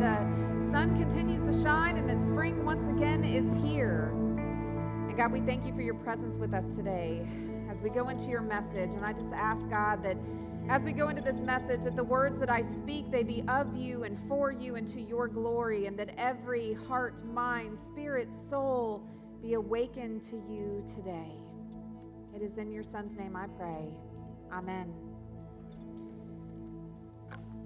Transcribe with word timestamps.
that 0.00 0.26
the 0.58 0.70
sun 0.70 0.96
continues 0.96 1.42
to 1.42 1.62
shine 1.62 1.96
and 1.96 2.08
that 2.08 2.20
spring 2.20 2.64
once 2.64 2.82
again 2.96 3.24
is 3.24 3.62
here. 3.62 4.10
And 4.12 5.16
God, 5.16 5.32
we 5.32 5.40
thank 5.40 5.66
you 5.66 5.74
for 5.74 5.82
your 5.82 5.94
presence 5.94 6.36
with 6.36 6.54
us 6.54 6.64
today 6.74 7.26
as 7.70 7.80
we 7.80 7.90
go 7.90 8.08
into 8.08 8.30
your 8.30 8.40
message. 8.40 8.90
And 8.94 9.04
I 9.04 9.12
just 9.12 9.32
ask, 9.32 9.68
God, 9.68 10.02
that 10.04 10.16
as 10.68 10.82
we 10.84 10.92
go 10.92 11.08
into 11.08 11.22
this 11.22 11.36
message, 11.36 11.82
that 11.82 11.96
the 11.96 12.04
words 12.04 12.38
that 12.38 12.50
I 12.50 12.62
speak, 12.62 13.10
they 13.10 13.22
be 13.22 13.42
of 13.48 13.76
you 13.76 14.04
and 14.04 14.18
for 14.28 14.52
you 14.52 14.76
and 14.76 14.86
to 14.88 15.00
your 15.00 15.28
glory, 15.28 15.86
and 15.86 15.98
that 15.98 16.10
every 16.16 16.74
heart, 16.74 17.24
mind, 17.26 17.78
spirit, 17.90 18.28
soul 18.48 19.02
be 19.42 19.54
awakened 19.54 20.22
to 20.24 20.36
you 20.48 20.84
today. 20.86 21.32
It 22.34 22.42
is 22.42 22.58
in 22.58 22.70
your 22.70 22.84
Son's 22.84 23.14
name 23.14 23.36
I 23.36 23.46
pray. 23.48 23.88
Amen. 24.52 24.92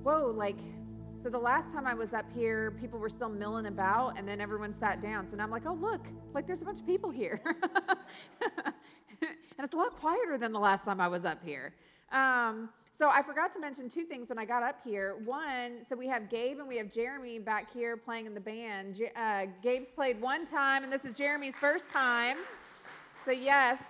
Whoa, 0.02 0.32
like, 0.34 0.58
so 1.22 1.30
the 1.30 1.38
last 1.38 1.72
time 1.72 1.86
I 1.86 1.94
was 1.94 2.12
up 2.12 2.26
here, 2.34 2.72
people 2.80 2.98
were 2.98 3.08
still 3.08 3.28
milling 3.28 3.66
about, 3.66 4.18
and 4.18 4.28
then 4.28 4.40
everyone 4.40 4.72
sat 4.72 5.02
down. 5.02 5.26
So 5.26 5.36
now 5.36 5.44
I'm 5.44 5.50
like, 5.50 5.66
oh, 5.66 5.74
look, 5.74 6.06
like 6.34 6.46
there's 6.46 6.62
a 6.62 6.64
bunch 6.64 6.80
of 6.80 6.86
people 6.86 7.10
here. 7.10 7.40
and 7.44 8.74
it's 9.58 9.74
a 9.74 9.76
lot 9.76 9.96
quieter 9.96 10.38
than 10.38 10.52
the 10.52 10.58
last 10.60 10.84
time 10.84 11.00
I 11.00 11.08
was 11.08 11.24
up 11.24 11.42
here. 11.44 11.72
Um, 12.12 12.68
so 12.98 13.10
I 13.10 13.22
forgot 13.22 13.52
to 13.54 13.60
mention 13.60 13.88
two 13.88 14.04
things 14.04 14.30
when 14.30 14.38
I 14.38 14.44
got 14.44 14.62
up 14.62 14.78
here. 14.84 15.16
One, 15.24 15.84
so 15.88 15.96
we 15.96 16.06
have 16.08 16.30
Gabe 16.30 16.58
and 16.60 16.68
we 16.68 16.76
have 16.78 16.90
Jeremy 16.90 17.38
back 17.38 17.72
here 17.72 17.96
playing 17.96 18.26
in 18.26 18.32
the 18.32 18.40
band. 18.40 19.02
Uh, 19.14 19.46
Gabe's 19.62 19.90
played 19.94 20.20
one 20.20 20.46
time, 20.46 20.82
and 20.82 20.92
this 20.92 21.04
is 21.04 21.12
Jeremy's 21.12 21.56
first 21.56 21.90
time. 21.90 22.38
So 23.24 23.32
yes, 23.32 23.82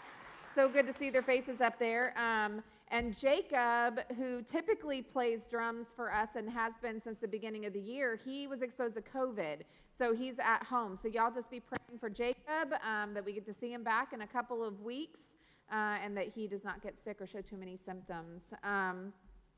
so 0.54 0.68
good 0.68 0.86
to 0.86 0.94
see 0.94 1.10
their 1.10 1.22
faces 1.22 1.60
up 1.60 1.78
there. 1.78 2.14
Um, 2.18 2.62
and 2.88 3.18
Jacob, 3.18 4.00
who 4.16 4.42
typically 4.42 5.02
plays 5.02 5.46
drums 5.46 5.88
for 5.94 6.12
us 6.12 6.30
and 6.36 6.48
has 6.48 6.74
been 6.80 7.00
since 7.00 7.18
the 7.18 7.28
beginning 7.28 7.66
of 7.66 7.72
the 7.72 7.80
year, 7.80 8.18
he 8.24 8.46
was 8.46 8.62
exposed 8.62 8.94
to 8.94 9.02
COVID. 9.02 9.62
So 9.96 10.14
he's 10.14 10.38
at 10.38 10.62
home. 10.62 10.96
So 11.00 11.08
y'all 11.08 11.32
just 11.32 11.50
be 11.50 11.60
praying 11.60 11.98
for 11.98 12.08
Jacob 12.08 12.74
um, 12.86 13.12
that 13.14 13.24
we 13.24 13.32
get 13.32 13.44
to 13.46 13.54
see 13.54 13.72
him 13.72 13.82
back 13.82 14.12
in 14.12 14.22
a 14.22 14.26
couple 14.26 14.64
of 14.64 14.80
weeks 14.82 15.20
uh, 15.72 15.96
and 16.02 16.16
that 16.16 16.28
he 16.28 16.46
does 16.46 16.64
not 16.64 16.82
get 16.82 16.98
sick 16.98 17.20
or 17.20 17.26
show 17.26 17.40
too 17.40 17.56
many 17.56 17.76
symptoms. 17.76 18.44
Um, 18.62 19.12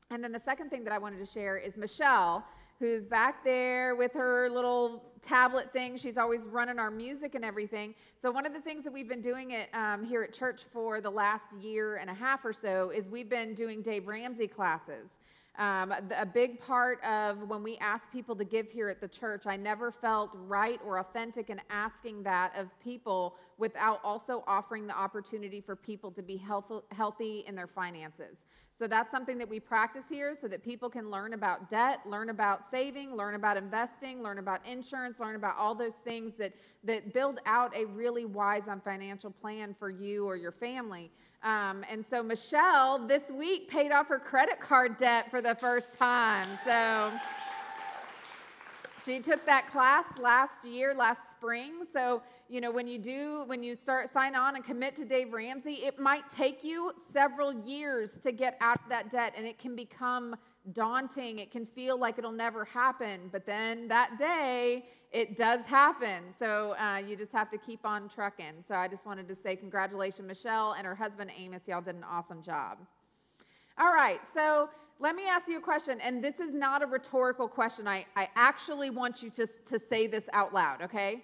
and 0.09 0.23
then 0.23 0.31
the 0.31 0.39
second 0.39 0.69
thing 0.69 0.83
that 0.85 0.93
I 0.93 0.97
wanted 0.97 1.19
to 1.19 1.25
share 1.25 1.57
is 1.57 1.77
Michelle, 1.77 2.43
who's 2.79 3.03
back 3.03 3.43
there 3.43 3.95
with 3.95 4.13
her 4.13 4.49
little 4.49 5.03
tablet 5.21 5.71
thing. 5.73 5.97
She's 5.97 6.17
always 6.17 6.45
running 6.45 6.79
our 6.79 6.89
music 6.89 7.35
and 7.35 7.43
everything. 7.43 7.93
So, 8.21 8.31
one 8.31 8.45
of 8.45 8.53
the 8.53 8.61
things 8.61 8.85
that 8.85 8.93
we've 8.93 9.09
been 9.09 9.21
doing 9.21 9.51
it 9.51 9.69
um, 9.73 10.05
here 10.05 10.23
at 10.23 10.31
church 10.31 10.61
for 10.71 11.01
the 11.01 11.09
last 11.09 11.51
year 11.53 11.97
and 11.97 12.09
a 12.09 12.13
half 12.13 12.45
or 12.45 12.53
so 12.53 12.89
is 12.89 13.09
we've 13.09 13.29
been 13.29 13.53
doing 13.53 13.81
Dave 13.81 14.07
Ramsey 14.07 14.47
classes. 14.47 15.17
Um, 15.59 15.93
a 16.17 16.25
big 16.25 16.61
part 16.61 17.03
of 17.03 17.49
when 17.49 17.61
we 17.61 17.77
ask 17.79 18.09
people 18.09 18.33
to 18.37 18.45
give 18.45 18.71
here 18.71 18.87
at 18.87 19.01
the 19.01 19.09
church, 19.09 19.45
I 19.45 19.57
never 19.57 19.91
felt 19.91 20.29
right 20.33 20.79
or 20.85 20.99
authentic 20.99 21.49
in 21.49 21.59
asking 21.69 22.23
that 22.23 22.57
of 22.57 22.67
people 22.81 23.35
without 23.57 23.99
also 24.01 24.41
offering 24.47 24.87
the 24.87 24.97
opportunity 24.97 25.59
for 25.59 25.75
people 25.75 26.11
to 26.11 26.21
be 26.21 26.37
health, 26.37 26.71
healthy 26.93 27.43
in 27.45 27.55
their 27.55 27.67
finances. 27.67 28.45
So 28.71 28.87
that's 28.87 29.11
something 29.11 29.37
that 29.37 29.49
we 29.49 29.59
practice 29.59 30.05
here 30.07 30.33
so 30.33 30.47
that 30.47 30.63
people 30.63 30.89
can 30.89 31.11
learn 31.11 31.33
about 31.33 31.69
debt, 31.69 31.99
learn 32.05 32.29
about 32.29 32.65
saving, 32.65 33.13
learn 33.13 33.35
about 33.35 33.57
investing, 33.57 34.23
learn 34.23 34.39
about 34.39 34.65
insurance, 34.65 35.19
learn 35.19 35.35
about 35.35 35.57
all 35.57 35.75
those 35.75 35.95
things 35.95 36.35
that, 36.35 36.53
that 36.85 37.13
build 37.13 37.41
out 37.45 37.75
a 37.75 37.83
really 37.83 38.23
wise 38.23 38.69
on 38.69 38.79
financial 38.79 39.31
plan 39.31 39.75
for 39.77 39.89
you 39.89 40.25
or 40.25 40.37
your 40.37 40.53
family. 40.53 41.11
Um, 41.41 41.85
and 41.89 42.05
so 42.05 42.21
Michelle 42.21 42.99
this 43.07 43.31
week 43.31 43.69
paid 43.69 43.91
off 43.91 44.07
her 44.07 44.19
credit 44.19 44.59
card 44.59 44.97
debt 44.97 45.31
for 45.31 45.41
the 45.41 45.55
first 45.55 45.97
time. 45.97 46.59
So 46.65 47.11
she 49.05 49.21
took 49.21 49.45
that 49.45 49.67
class 49.67 50.05
last 50.19 50.65
year, 50.65 50.93
last 50.93 51.31
spring. 51.31 51.85
So, 51.93 52.21
you 52.49 52.59
know, 52.59 52.71
when 52.71 52.87
you 52.87 52.99
do, 52.99 53.43
when 53.45 53.63
you 53.63 53.75
start 53.75 54.11
sign 54.11 54.35
on 54.35 54.55
and 54.55 54.65
commit 54.65 54.97
to 54.97 55.05
Dave 55.05 55.31
Ramsey, 55.31 55.75
it 55.85 55.97
might 55.97 56.29
take 56.29 56.63
you 56.63 56.91
several 57.13 57.53
years 57.53 58.19
to 58.19 58.33
get 58.33 58.57
out 58.59 58.77
of 58.83 58.89
that 58.89 59.09
debt 59.09 59.33
and 59.37 59.45
it 59.45 59.57
can 59.57 59.75
become 59.75 60.35
daunting. 60.73 61.39
It 61.39 61.51
can 61.51 61.65
feel 61.65 61.99
like 61.99 62.17
it'll 62.17 62.31
never 62.31 62.65
happen. 62.65 63.29
But 63.31 63.45
then 63.45 63.87
that 63.87 64.17
day, 64.17 64.85
it 65.11 65.35
does 65.35 65.65
happen. 65.65 66.25
So 66.37 66.75
uh, 66.77 66.97
you 66.97 67.15
just 67.15 67.31
have 67.31 67.49
to 67.51 67.57
keep 67.57 67.85
on 67.85 68.09
trucking. 68.09 68.63
So 68.67 68.75
I 68.75 68.87
just 68.87 69.05
wanted 69.05 69.27
to 69.27 69.35
say 69.35 69.55
congratulations, 69.55 70.27
Michelle 70.27 70.73
and 70.73 70.85
her 70.85 70.95
husband 70.95 71.31
Amos. 71.37 71.61
Y'all 71.67 71.81
did 71.81 71.95
an 71.95 72.03
awesome 72.03 72.43
job. 72.43 72.77
All 73.77 73.93
right, 73.93 74.19
so 74.33 74.69
let 74.99 75.15
me 75.15 75.25
ask 75.27 75.47
you 75.47 75.57
a 75.57 75.61
question, 75.61 76.01
and 76.01 76.21
this 76.21 76.39
is 76.39 76.53
not 76.53 76.83
a 76.83 76.85
rhetorical 76.85 77.47
question. 77.47 77.87
I, 77.87 78.05
I 78.17 78.27
actually 78.35 78.89
want 78.89 79.23
you 79.23 79.29
to, 79.31 79.47
to 79.67 79.79
say 79.79 80.05
this 80.05 80.25
out 80.33 80.53
loud, 80.53 80.81
okay? 80.81 81.23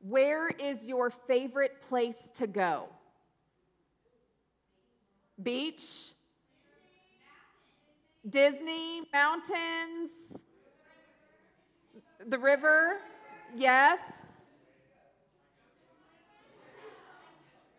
Where 0.00 0.48
is 0.48 0.84
your 0.84 1.08
favorite 1.08 1.80
place 1.88 2.16
to 2.36 2.46
go? 2.46 2.90
Beach? 5.42 6.12
Disney, 8.28 9.02
mountains, 9.12 10.10
the 12.26 12.38
river, 12.38 12.96
yes. 13.54 14.00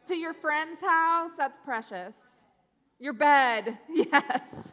To 0.05 0.15
your 0.15 0.33
friend's 0.33 0.79
house, 0.79 1.31
that's 1.37 1.57
precious. 1.65 2.13
Your 2.99 3.13
bed, 3.13 3.77
yes. 3.89 4.71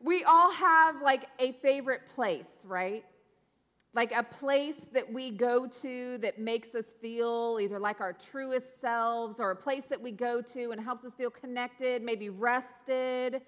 We 0.00 0.22
all 0.22 0.52
have 0.52 1.02
like 1.02 1.26
a 1.40 1.52
favorite 1.60 2.02
place, 2.14 2.48
right? 2.64 3.04
Like 3.92 4.12
a 4.12 4.22
place 4.22 4.76
that 4.92 5.12
we 5.12 5.32
go 5.32 5.66
to 5.82 6.18
that 6.18 6.38
makes 6.38 6.76
us 6.76 6.94
feel 7.00 7.58
either 7.60 7.80
like 7.80 8.00
our 8.00 8.12
truest 8.12 8.80
selves 8.80 9.40
or 9.40 9.50
a 9.50 9.56
place 9.56 9.82
that 9.90 10.00
we 10.00 10.12
go 10.12 10.40
to 10.40 10.70
and 10.70 10.80
helps 10.80 11.04
us 11.04 11.14
feel 11.14 11.30
connected, 11.30 12.02
maybe 12.02 12.28
rested. 12.28 13.42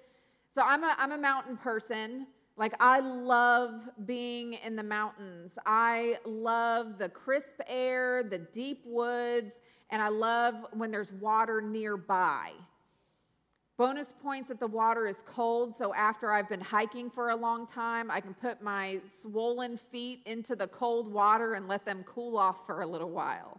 So 0.53 0.63
I'm 0.63 0.83
a, 0.83 0.97
I'm 0.99 1.13
a 1.13 1.19
mountain 1.19 1.57
person. 1.57 2.27
Like, 2.57 2.75
I 2.81 3.01
love 3.01 3.89
being 4.05 4.55
in 4.55 4.77
the 4.77 4.83
mountains. 4.83 5.57
I 5.65 6.17
love 6.25 6.99
the 6.99 7.09
crisp 7.09 7.61
air, 7.67 8.23
the 8.23 8.39
deep 8.39 8.83
woods, 8.85 9.53
and 9.91 10.03
I 10.03 10.09
love 10.09 10.55
when 10.73 10.91
there's 10.91 11.13
water 11.13 11.61
nearby. 11.61 12.51
Bonus 13.79 14.13
points 14.23 14.49
that 14.49 14.61
the 14.61 14.67
water 14.67 15.07
is 15.07 15.23
cold, 15.25 15.75
so 15.75 15.95
after 15.95 16.33
I've 16.33 16.51
been 16.51 16.61
hiking 16.61 17.09
for 17.09 17.31
a 17.31 17.37
long 17.37 17.67
time, 17.67 18.11
I 18.11 18.21
can 18.21 18.35
put 18.35 18.61
my 18.61 19.01
swollen 19.23 19.79
feet 19.79 20.21
into 20.27 20.55
the 20.55 20.67
cold 20.67 21.11
water 21.11 21.55
and 21.55 21.67
let 21.67 21.87
them 21.87 22.05
cool 22.05 22.37
off 22.37 22.67
for 22.67 22.83
a 22.83 22.87
little 22.87 23.09
while. 23.09 23.59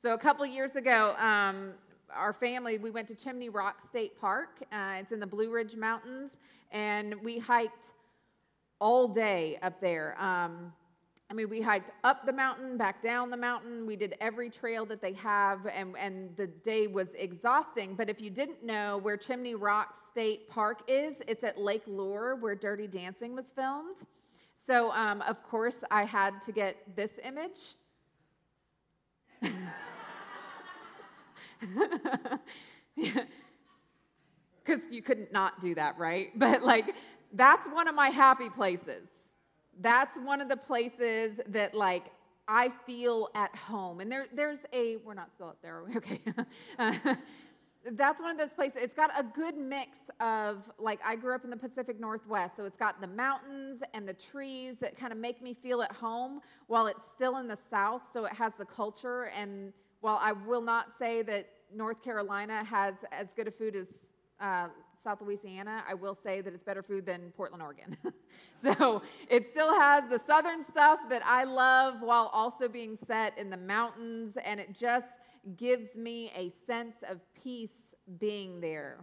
So, 0.00 0.14
a 0.14 0.18
couple 0.18 0.46
years 0.46 0.76
ago, 0.76 1.16
um, 1.18 1.72
our 2.14 2.32
family, 2.32 2.78
we 2.78 2.90
went 2.90 3.08
to 3.08 3.14
Chimney 3.14 3.48
Rock 3.48 3.82
State 3.82 4.18
Park. 4.20 4.62
Uh, 4.72 4.96
it's 5.00 5.12
in 5.12 5.20
the 5.20 5.26
Blue 5.26 5.50
Ridge 5.50 5.76
Mountains, 5.76 6.36
and 6.70 7.14
we 7.22 7.38
hiked 7.38 7.86
all 8.80 9.08
day 9.08 9.58
up 9.62 9.80
there. 9.80 10.14
Um, 10.18 10.72
I 11.28 11.34
mean, 11.34 11.48
we 11.48 11.60
hiked 11.60 11.90
up 12.04 12.24
the 12.24 12.32
mountain, 12.32 12.76
back 12.76 13.02
down 13.02 13.30
the 13.30 13.36
mountain. 13.36 13.84
We 13.84 13.96
did 13.96 14.14
every 14.20 14.48
trail 14.48 14.86
that 14.86 15.02
they 15.02 15.12
have, 15.14 15.66
and, 15.66 15.96
and 15.98 16.36
the 16.36 16.46
day 16.46 16.86
was 16.86 17.14
exhausting. 17.14 17.96
But 17.96 18.08
if 18.08 18.22
you 18.22 18.30
didn't 18.30 18.64
know 18.64 18.98
where 18.98 19.16
Chimney 19.16 19.56
Rock 19.56 19.96
State 20.10 20.48
Park 20.48 20.82
is, 20.86 21.16
it's 21.26 21.42
at 21.42 21.58
Lake 21.58 21.82
Lure, 21.86 22.36
where 22.36 22.54
Dirty 22.54 22.86
Dancing 22.86 23.34
was 23.34 23.46
filmed. 23.46 24.04
So, 24.54 24.92
um, 24.92 25.20
of 25.22 25.42
course, 25.42 25.78
I 25.90 26.04
had 26.04 26.42
to 26.42 26.52
get 26.52 26.76
this 26.94 27.12
image. 27.24 27.74
Because 34.64 34.82
you 34.90 35.00
couldn't 35.00 35.32
not 35.32 35.60
do 35.60 35.76
that, 35.76 35.96
right? 35.96 36.30
But 36.38 36.62
like, 36.62 36.94
that's 37.32 37.68
one 37.68 37.86
of 37.86 37.94
my 37.94 38.08
happy 38.08 38.50
places. 38.50 39.08
That's 39.80 40.16
one 40.16 40.40
of 40.40 40.48
the 40.48 40.56
places 40.56 41.38
that 41.48 41.72
like 41.74 42.06
I 42.48 42.70
feel 42.86 43.28
at 43.34 43.54
home. 43.54 44.00
And 44.00 44.10
there, 44.10 44.26
there's 44.34 44.60
a, 44.72 44.96
we're 44.96 45.14
not 45.14 45.30
still 45.34 45.48
up 45.48 45.58
there, 45.62 45.82
okay? 45.96 46.20
that's 47.92 48.20
one 48.20 48.30
of 48.30 48.38
those 48.38 48.52
places. 48.52 48.78
It's 48.82 48.94
got 48.94 49.10
a 49.18 49.22
good 49.22 49.56
mix 49.56 49.98
of, 50.20 50.70
like, 50.78 51.00
I 51.04 51.16
grew 51.16 51.34
up 51.34 51.44
in 51.44 51.50
the 51.50 51.56
Pacific 51.56 52.00
Northwest, 52.00 52.56
so 52.56 52.64
it's 52.64 52.76
got 52.76 53.00
the 53.00 53.06
mountains 53.06 53.82
and 53.94 54.08
the 54.08 54.14
trees 54.14 54.78
that 54.80 54.96
kind 54.96 55.12
of 55.12 55.18
make 55.18 55.42
me 55.42 55.54
feel 55.54 55.82
at 55.82 55.92
home 55.92 56.40
while 56.68 56.86
it's 56.86 57.04
still 57.12 57.36
in 57.38 57.48
the 57.48 57.58
South, 57.70 58.02
so 58.12 58.24
it 58.24 58.32
has 58.32 58.54
the 58.54 58.64
culture. 58.64 59.24
And 59.24 59.72
while 60.06 60.20
I 60.22 60.30
will 60.30 60.62
not 60.62 60.96
say 60.96 61.22
that 61.22 61.48
North 61.74 62.00
Carolina 62.00 62.62
has 62.62 62.94
as 63.10 63.32
good 63.34 63.48
a 63.48 63.50
food 63.50 63.74
as 63.74 63.88
uh, 64.38 64.68
South 65.02 65.20
Louisiana, 65.20 65.82
I 65.88 65.94
will 65.94 66.14
say 66.14 66.40
that 66.42 66.54
it's 66.54 66.62
better 66.62 66.84
food 66.84 67.04
than 67.04 67.32
Portland, 67.36 67.60
Oregon. 67.60 67.96
so 68.62 69.02
it 69.28 69.50
still 69.50 69.74
has 69.74 70.08
the 70.08 70.20
southern 70.24 70.64
stuff 70.64 71.00
that 71.10 71.22
I 71.26 71.42
love 71.42 72.02
while 72.02 72.30
also 72.32 72.68
being 72.68 72.96
set 73.04 73.36
in 73.36 73.50
the 73.50 73.56
mountains, 73.56 74.38
and 74.44 74.60
it 74.60 74.72
just 74.72 75.08
gives 75.56 75.96
me 75.96 76.30
a 76.36 76.52
sense 76.68 76.94
of 77.10 77.18
peace 77.42 77.96
being 78.20 78.60
there. 78.60 79.00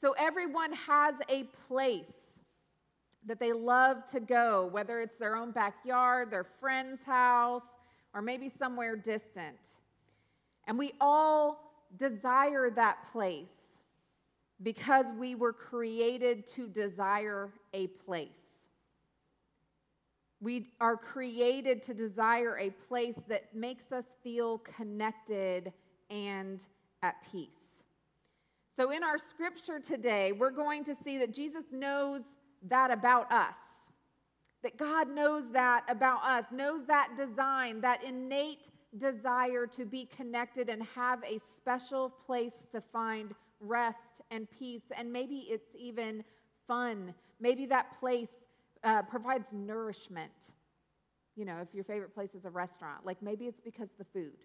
So 0.00 0.14
everyone 0.18 0.72
has 0.72 1.16
a 1.28 1.44
place. 1.66 2.40
that 3.26 3.38
they 3.38 3.52
love 3.52 4.06
to 4.06 4.20
go, 4.20 4.70
whether 4.72 5.00
it's 5.02 5.18
their 5.18 5.36
own 5.36 5.50
backyard, 5.50 6.30
their 6.30 6.46
friend's 6.60 7.02
house, 7.02 7.66
or 8.14 8.22
maybe 8.22 8.48
somewhere 8.48 8.96
distant. 8.96 9.77
And 10.68 10.78
we 10.78 10.92
all 11.00 11.72
desire 11.96 12.68
that 12.70 13.10
place 13.10 13.48
because 14.62 15.06
we 15.18 15.34
were 15.34 15.54
created 15.54 16.46
to 16.48 16.68
desire 16.68 17.50
a 17.72 17.86
place. 17.86 18.28
We 20.40 20.68
are 20.78 20.96
created 20.96 21.82
to 21.84 21.94
desire 21.94 22.58
a 22.58 22.70
place 22.70 23.16
that 23.28 23.54
makes 23.54 23.92
us 23.92 24.04
feel 24.22 24.58
connected 24.58 25.72
and 26.10 26.64
at 27.02 27.16
peace. 27.32 27.48
So, 28.76 28.90
in 28.90 29.02
our 29.02 29.18
scripture 29.18 29.80
today, 29.80 30.32
we're 30.32 30.50
going 30.50 30.84
to 30.84 30.94
see 30.94 31.18
that 31.18 31.32
Jesus 31.32 31.64
knows 31.72 32.22
that 32.68 32.90
about 32.90 33.32
us. 33.32 33.56
That 34.62 34.76
God 34.76 35.08
knows 35.08 35.50
that 35.52 35.84
about 35.88 36.22
us, 36.24 36.46
knows 36.52 36.84
that 36.86 37.16
design, 37.16 37.80
that 37.80 38.04
innate 38.04 38.70
desire 38.96 39.66
to 39.66 39.84
be 39.84 40.06
connected 40.06 40.68
and 40.68 40.82
have 40.94 41.22
a 41.24 41.38
special 41.56 42.08
place 42.08 42.66
to 42.72 42.80
find 42.80 43.34
rest 43.60 44.22
and 44.30 44.50
peace. 44.50 44.84
And 44.96 45.12
maybe 45.12 45.46
it's 45.48 45.74
even 45.76 46.24
fun. 46.66 47.14
Maybe 47.40 47.66
that 47.66 47.98
place 48.00 48.46
uh, 48.84 49.02
provides 49.02 49.52
nourishment. 49.52 50.32
You 51.36 51.44
know, 51.44 51.58
if 51.60 51.74
your 51.74 51.84
favorite 51.84 52.14
place 52.14 52.34
is 52.34 52.44
a 52.44 52.50
restaurant, 52.50 53.04
like 53.04 53.22
maybe 53.22 53.46
it's 53.46 53.60
because 53.60 53.92
the 53.98 54.04
food. 54.04 54.38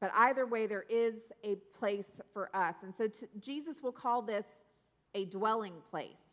But 0.00 0.10
either 0.16 0.46
way, 0.46 0.66
there 0.66 0.84
is 0.88 1.14
a 1.44 1.56
place 1.78 2.20
for 2.32 2.54
us. 2.54 2.76
And 2.82 2.92
so 2.92 3.06
t- 3.06 3.26
Jesus 3.38 3.82
will 3.82 3.92
call 3.92 4.20
this 4.20 4.46
a 5.14 5.26
dwelling 5.26 5.74
place. 5.90 6.31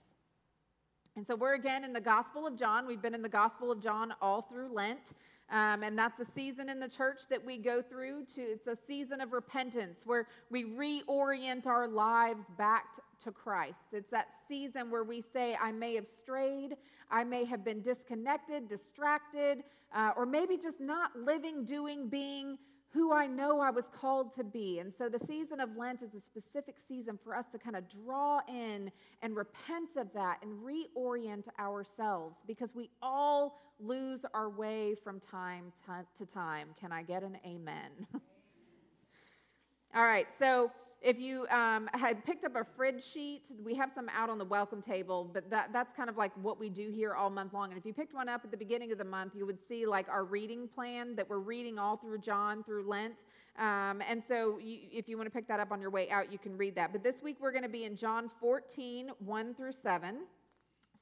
And 1.20 1.28
so 1.28 1.36
we're 1.36 1.56
again 1.56 1.84
in 1.84 1.92
the 1.92 2.00
Gospel 2.00 2.48
of 2.48 2.56
John. 2.56 2.88
We've 2.88 3.02
been 3.02 3.14
in 3.14 3.22
the 3.22 3.28
Gospel 3.28 3.74
of 3.74 3.82
John 3.82 4.14
all 4.22 4.42
through 4.42 4.74
Lent. 4.74 5.12
Um, 5.52 5.84
and 5.84 6.00
that's 6.00 6.18
a 6.22 6.26
season 6.26 6.70
in 6.70 6.80
the 6.80 6.88
church 6.88 7.28
that 7.30 7.46
we 7.46 7.58
go 7.58 7.82
through 7.82 8.24
to 8.36 8.42
it's 8.42 8.68
a 8.68 8.78
season 8.88 9.20
of 9.20 9.34
repentance 9.34 10.04
where 10.06 10.28
we 10.50 10.64
reorient 10.64 11.68
our 11.68 11.90
lives 11.90 12.46
back 12.58 12.86
to 13.26 13.34
Christ. 13.34 13.92
It's 13.92 14.10
that 14.12 14.28
season 14.48 14.90
where 14.90 15.04
we 15.04 15.20
say, 15.20 15.58
I 15.62 15.74
may 15.74 15.96
have 15.96 16.08
strayed, 16.08 16.78
I 17.12 17.26
may 17.26 17.44
have 17.44 17.66
been 17.66 17.82
disconnected, 17.82 18.70
distracted, 18.70 19.66
uh, 19.94 20.12
or 20.16 20.26
maybe 20.26 20.56
just 20.56 20.80
not 20.80 21.12
living, 21.18 21.66
doing, 21.66 22.08
being 22.08 22.58
who 22.92 23.14
I 23.14 23.28
know 23.28 23.60
I 23.60 23.70
was 23.70 23.88
called 23.94 24.34
to 24.36 24.44
be. 24.44 24.80
And 24.80 24.92
so 24.92 25.10
the 25.10 25.20
season 25.20 25.60
of 25.60 25.78
Lent 25.78 26.02
is 26.02 26.16
a 26.16 26.20
specific 26.20 26.78
season 26.88 27.20
for 27.24 27.36
us 27.36 27.52
to 27.52 27.60
kind 27.60 27.76
of 27.76 27.84
draw 27.88 28.42
in 28.48 28.92
and 29.22 29.36
repent 29.36 29.96
of 29.96 30.12
that 30.14 30.40
and 30.42 30.52
reorient 30.64 31.48
ourselves 31.60 32.38
because 32.48 32.74
we 32.74 32.90
all 33.02 33.60
lose 33.80 34.26
our 34.34 34.50
way 34.50 34.96
from 34.96 35.20
time 35.20 35.72
to 36.18 36.26
time. 36.26 36.70
Can 36.80 36.92
I 36.92 37.04
get 37.04 37.22
an 37.22 37.38
amen? 37.46 38.08
all 39.96 40.04
right, 40.04 40.28
so 40.38 40.72
if 41.02 41.18
you 41.18 41.48
um, 41.50 41.90
had 41.94 42.26
picked 42.26 42.44
up 42.44 42.56
a 42.58 42.64
fridge 42.64 43.02
sheet, 43.02 43.52
we 43.64 43.74
have 43.76 43.92
some 43.92 44.10
out 44.10 44.30
on 44.30 44.38
the 44.38 44.46
welcome 44.46 44.82
table, 44.82 45.30
but 45.34 45.50
that, 45.50 45.72
that's 45.72 45.94
kind 45.94 46.10
of 46.10 46.18
like 46.18 46.32
what 46.42 46.60
we 46.60 46.70
do 46.70 46.90
here 46.90 47.14
all 47.14 47.30
month 47.30 47.54
long. 47.54 47.70
And 47.70 47.78
if 47.78 47.86
you 47.86 47.94
picked 47.94 48.14
one 48.14 48.28
up 48.28 48.42
at 48.44 48.52
the 48.52 48.58
beginning 48.58 48.92
of 48.92 48.98
the 48.98 49.06
month, 49.06 49.34
you 49.34 49.46
would 49.46 49.62
see 49.66 49.86
like 49.86 50.10
our 50.10 50.26
reading 50.26 50.68
plan 50.68 51.16
that 51.16 51.30
we're 51.30 51.40
reading 51.40 51.80
all 51.80 51.96
through 51.96 52.18
John 52.18 52.64
through 52.64 52.86
Lent. 52.86 53.24
Um, 53.58 54.02
and 54.10 54.22
so 54.22 54.60
you, 54.60 54.80
if 54.92 55.08
you 55.08 55.16
want 55.16 55.28
to 55.28 55.32
pick 55.32 55.48
that 55.48 55.62
up 55.62 55.72
on 55.72 55.80
your 55.80 55.90
way 55.90 56.10
out, 56.10 56.32
you 56.32 56.38
can 56.38 56.58
read 56.58 56.76
that. 56.76 56.92
But 56.92 57.02
this 57.02 57.24
week 57.24 57.38
we're 57.40 57.54
going 57.54 57.64
to 57.64 57.70
be 57.70 57.86
in 57.86 57.96
John 57.96 58.30
14, 58.42 59.12
1 59.20 59.54
through 59.54 59.72
7. 59.72 60.18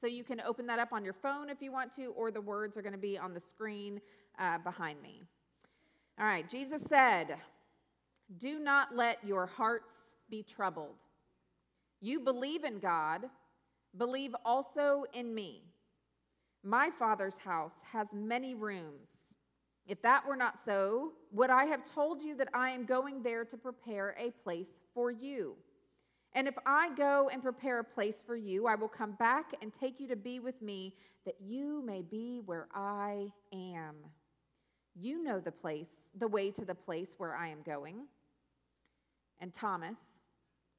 So 0.00 0.06
you 0.06 0.22
can 0.22 0.40
open 0.42 0.64
that 0.68 0.78
up 0.78 0.92
on 0.92 1.04
your 1.04 1.14
phone 1.14 1.50
if 1.50 1.60
you 1.60 1.72
want 1.72 1.92
to, 1.94 2.12
or 2.16 2.30
the 2.30 2.40
words 2.40 2.76
are 2.76 2.82
going 2.82 2.92
to 2.92 2.98
be 2.98 3.18
on 3.18 3.34
the 3.34 3.40
screen 3.40 4.00
uh, 4.38 4.58
behind 4.58 5.02
me. 5.02 5.24
All 6.20 6.26
right, 6.26 6.48
Jesus 6.48 6.82
said, 6.88 7.36
do 8.36 8.58
not 8.58 8.94
let 8.94 9.24
your 9.26 9.46
hearts 9.46 9.94
be 10.30 10.42
troubled. 10.42 10.96
You 12.00 12.20
believe 12.20 12.64
in 12.64 12.78
God, 12.78 13.24
believe 13.96 14.34
also 14.44 15.04
in 15.14 15.34
me. 15.34 15.62
My 16.62 16.90
Father's 16.98 17.36
house 17.36 17.76
has 17.92 18.08
many 18.12 18.54
rooms. 18.54 19.08
If 19.86 20.02
that 20.02 20.26
were 20.26 20.36
not 20.36 20.60
so, 20.62 21.12
would 21.32 21.48
I 21.48 21.64
have 21.64 21.82
told 21.82 22.22
you 22.22 22.36
that 22.36 22.50
I 22.52 22.70
am 22.70 22.84
going 22.84 23.22
there 23.22 23.44
to 23.46 23.56
prepare 23.56 24.14
a 24.18 24.30
place 24.42 24.78
for 24.92 25.10
you? 25.10 25.56
And 26.34 26.46
if 26.46 26.54
I 26.66 26.94
go 26.94 27.30
and 27.32 27.42
prepare 27.42 27.80
a 27.80 27.84
place 27.84 28.22
for 28.24 28.36
you, 28.36 28.66
I 28.66 28.74
will 28.74 28.88
come 28.88 29.12
back 29.12 29.54
and 29.62 29.72
take 29.72 29.98
you 29.98 30.06
to 30.08 30.16
be 30.16 30.40
with 30.40 30.60
me, 30.60 30.94
that 31.24 31.36
you 31.40 31.82
may 31.84 32.02
be 32.02 32.42
where 32.44 32.68
I 32.74 33.32
am. 33.52 33.96
You 34.94 35.22
know 35.22 35.40
the 35.40 35.52
place, 35.52 36.10
the 36.18 36.28
way 36.28 36.50
to 36.50 36.66
the 36.66 36.74
place 36.74 37.14
where 37.16 37.34
I 37.34 37.48
am 37.48 37.62
going. 37.64 38.06
And 39.40 39.52
Thomas, 39.52 39.98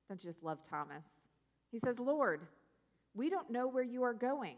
don't 0.08 0.24
you 0.24 0.30
just 0.30 0.44
love 0.44 0.60
Thomas? 0.64 1.06
He 1.72 1.80
says, 1.80 2.00
Lord, 2.00 2.42
we 3.14 3.30
don't 3.30 3.50
know 3.50 3.68
where 3.68 3.84
you 3.84 4.04
are 4.04 4.14
going, 4.14 4.58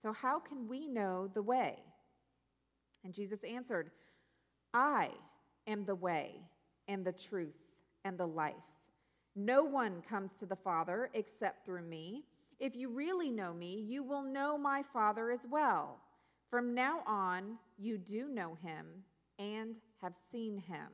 so 0.00 0.12
how 0.12 0.38
can 0.38 0.68
we 0.68 0.86
know 0.86 1.30
the 1.32 1.42
way? 1.42 1.76
And 3.04 3.14
Jesus 3.14 3.40
answered, 3.44 3.90
I 4.74 5.10
am 5.66 5.84
the 5.84 5.94
way 5.94 6.40
and 6.88 7.04
the 7.04 7.12
truth 7.12 7.54
and 8.04 8.18
the 8.18 8.26
life. 8.26 8.54
No 9.34 9.64
one 9.64 10.02
comes 10.08 10.32
to 10.38 10.46
the 10.46 10.56
Father 10.56 11.10
except 11.14 11.64
through 11.64 11.82
me. 11.82 12.24
If 12.58 12.74
you 12.74 12.88
really 12.88 13.30
know 13.30 13.52
me, 13.52 13.84
you 13.86 14.02
will 14.02 14.22
know 14.22 14.56
my 14.56 14.82
Father 14.92 15.30
as 15.30 15.40
well. 15.50 15.98
From 16.50 16.74
now 16.74 17.00
on, 17.06 17.58
you 17.76 17.98
do 17.98 18.28
know 18.28 18.56
him 18.62 18.86
and 19.38 19.78
have 20.00 20.14
seen 20.32 20.56
him. 20.56 20.88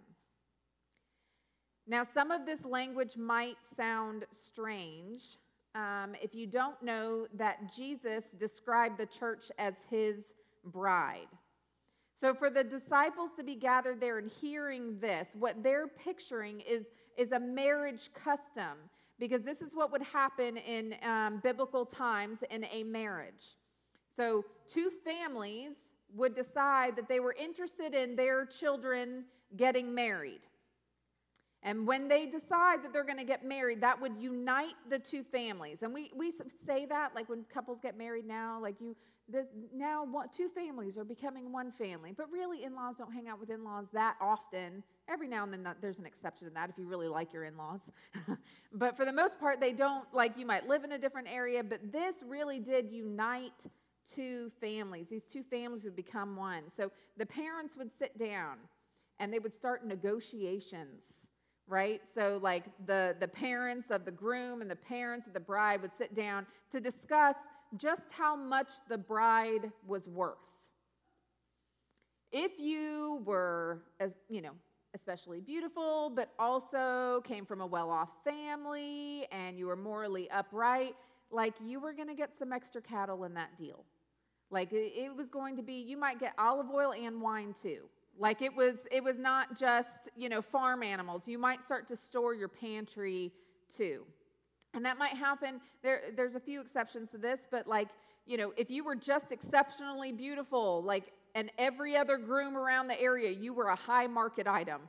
Now, 1.87 2.05
some 2.05 2.31
of 2.31 2.47
this 2.47 2.65
language 2.65 3.17
might 3.17 3.57
sound 3.77 4.25
strange 4.31 5.39
um, 5.75 6.15
if 6.23 6.35
you 6.35 6.47
don't 6.47 6.81
know 6.83 7.27
that 7.35 7.75
Jesus 7.75 8.33
described 8.39 8.99
the 8.99 9.07
church 9.07 9.51
as 9.59 9.75
his 9.91 10.35
bride. 10.65 11.29
So, 12.15 12.35
for 12.35 12.51
the 12.51 12.63
disciples 12.63 13.33
to 13.37 13.43
be 13.43 13.57
gathered 13.57 14.01
there 14.01 14.19
and 14.19 14.31
hearing 14.31 14.99
this, 15.01 15.31
what 15.35 15.63
they're 15.63 15.89
picturing 15.89 16.61
is, 16.61 16.91
is 17.17 17.33
a 17.33 17.41
marriage 17.41 18.11
custom, 18.15 18.79
because 19.19 19.43
this 19.43 19.61
is 19.61 19.75
what 19.75 19.91
would 19.91 20.03
happen 20.03 20.57
in 20.59 20.95
um, 21.03 21.41
biblical 21.43 21.85
times 21.85 22.45
in 22.51 22.65
a 22.73 22.85
marriage. 22.85 23.57
So, 24.15 24.45
two 24.69 24.93
families 25.05 25.75
would 26.15 26.35
decide 26.35 26.95
that 26.97 27.09
they 27.09 27.19
were 27.19 27.35
interested 27.37 27.95
in 27.95 28.15
their 28.15 28.45
children 28.45 29.25
getting 29.57 29.93
married. 29.95 30.43
And 31.65 31.87
when 31.87 32.09
they 32.09 32.27
decide 32.27 32.83
that 32.83 32.93
they're 32.93 33.05
going 33.05 33.19
to 33.19 33.25
get 33.25 33.45
married, 33.45 33.81
that 33.83 34.01
would 34.01 34.17
unite 34.19 34.75
the 34.91 34.99
two 34.99 35.23
families. 35.23 35.83
And 35.83 35.95
we, 35.95 36.11
we 36.17 36.33
say 36.67 36.87
that 36.87 37.15
like 37.15 37.29
when 37.29 37.45
couples 37.53 37.79
get 37.81 37.97
married 37.97 38.27
now, 38.27 38.59
like 38.61 38.81
you, 38.81 38.97
the, 39.29 39.47
now 39.73 40.05
two 40.37 40.49
families 40.49 40.99
are 40.99 41.05
becoming 41.05 41.53
one 41.53 41.71
family. 41.71 42.13
But 42.17 42.33
really, 42.33 42.65
in 42.65 42.75
laws 42.75 42.97
don't 42.99 43.13
hang 43.13 43.29
out 43.29 43.39
with 43.39 43.51
in 43.51 43.63
laws 43.63 43.87
that 43.93 44.17
often. 44.21 44.83
Every 45.09 45.29
now 45.29 45.45
and 45.45 45.53
then, 45.53 45.63
that, 45.63 45.77
there's 45.81 45.99
an 45.99 46.07
exception 46.07 46.49
to 46.49 46.55
that 46.55 46.69
if 46.69 46.77
you 46.79 46.87
really 46.87 47.07
like 47.07 47.33
your 47.33 47.45
in 47.45 47.57
laws. 47.57 47.93
but 48.73 48.97
for 48.97 49.05
the 49.05 49.13
most 49.13 49.39
part, 49.39 49.61
they 49.61 49.73
don't, 49.73 50.05
like 50.13 50.37
you 50.37 50.45
might 50.45 50.67
live 50.67 50.83
in 50.83 50.93
a 50.93 50.99
different 50.99 51.29
area. 51.29 51.63
But 51.63 51.93
this 51.93 52.25
really 52.27 52.59
did 52.59 52.91
unite 52.91 53.67
two 54.13 54.51
families. 54.61 55.07
These 55.09 55.25
two 55.33 55.45
families 55.45 55.85
would 55.85 55.95
become 55.95 56.35
one. 56.35 56.65
So 56.77 56.91
the 57.17 57.27
parents 57.27 57.77
would 57.77 57.93
sit 57.97 58.19
down 58.19 58.57
and 59.21 59.33
they 59.33 59.39
would 59.39 59.53
start 59.53 59.87
negotiations 59.87 61.29
right? 61.73 62.03
So, 62.15 62.39
like 62.43 62.65
the, 62.85 63.17
the 63.19 63.27
parents 63.27 63.91
of 63.91 64.05
the 64.05 64.11
groom 64.11 64.61
and 64.61 64.71
the 64.71 64.77
parents 64.77 65.27
of 65.27 65.33
the 65.33 65.41
bride 65.41 65.81
would 65.81 65.95
sit 65.97 66.15
down 66.15 66.47
to 66.71 66.81
discuss 66.81 67.35
just 67.79 68.13
how 68.13 68.37
much 68.37 68.69
the 68.91 68.99
bride 68.99 69.73
was 69.87 70.07
worth. 70.07 70.37
If 72.31 72.53
you 72.59 73.23
were, 73.25 73.85
as 74.01 74.13
you 74.29 74.43
know, 74.43 74.53
especially 74.95 75.41
beautiful, 75.41 76.13
but 76.15 76.29
also 76.39 77.23
came 77.25 77.47
from 77.47 77.63
a 77.63 77.67
well 77.67 77.89
off 77.89 78.11
family 78.23 79.27
and 79.33 79.59
you 79.59 79.67
were 79.67 79.77
morally 79.77 80.31
upright, 80.31 80.95
like 81.31 81.55
you 81.65 81.81
were 81.81 81.95
going 81.95 82.09
to 82.09 82.15
get 82.15 82.37
some 82.37 82.53
extra 82.53 82.83
cattle 82.83 83.25
in 83.25 83.33
that 83.33 83.57
deal. 83.57 83.87
Like 84.51 84.69
it 84.73 85.17
was 85.17 85.31
going 85.31 85.57
to 85.57 85.63
be, 85.63 85.77
you 85.81 85.97
might 85.97 86.21
get 86.21 86.35
olive 86.39 86.69
oil 86.71 86.93
and 86.93 87.23
wine 87.23 87.55
too. 87.63 87.89
Like 88.19 88.43
it 88.43 88.55
was, 88.55 88.79
it 88.91 89.03
was 89.03 89.19
not 89.19 89.59
just, 89.59 90.09
you 90.17 90.29
know, 90.29 90.43
farm 90.43 90.83
animals. 90.83 91.27
You 91.27 91.39
might 91.39 91.63
start 91.63 91.89
to 91.89 91.97
store 91.97 92.35
your 92.35 92.49
pantry 92.49 93.33
too. 93.75 94.05
And 94.75 94.85
that 94.85 94.99
might 94.99 95.13
happen. 95.13 95.61
There, 95.83 96.03
there's 96.17 96.35
a 96.35 96.41
few 96.41 96.61
exceptions 96.61 97.11
to 97.11 97.19
this, 97.19 97.41
but 97.51 97.67
like, 97.67 97.89
you 98.27 98.37
know, 98.37 98.53
if 98.57 98.71
you 98.71 98.85
were 98.85 98.95
just 98.95 99.33
exceptionally 99.33 100.13
beautiful, 100.13 100.83
like, 100.83 101.13
and 101.35 101.51
every 101.59 101.97
other 101.97 102.19
groom 102.19 102.57
around 102.57 102.89
the 102.89 103.01
area, 103.01 103.31
you 103.31 103.53
were 103.55 103.69
a 103.69 103.77
high 103.77 104.07
market 104.07 104.47
item. 104.47 104.83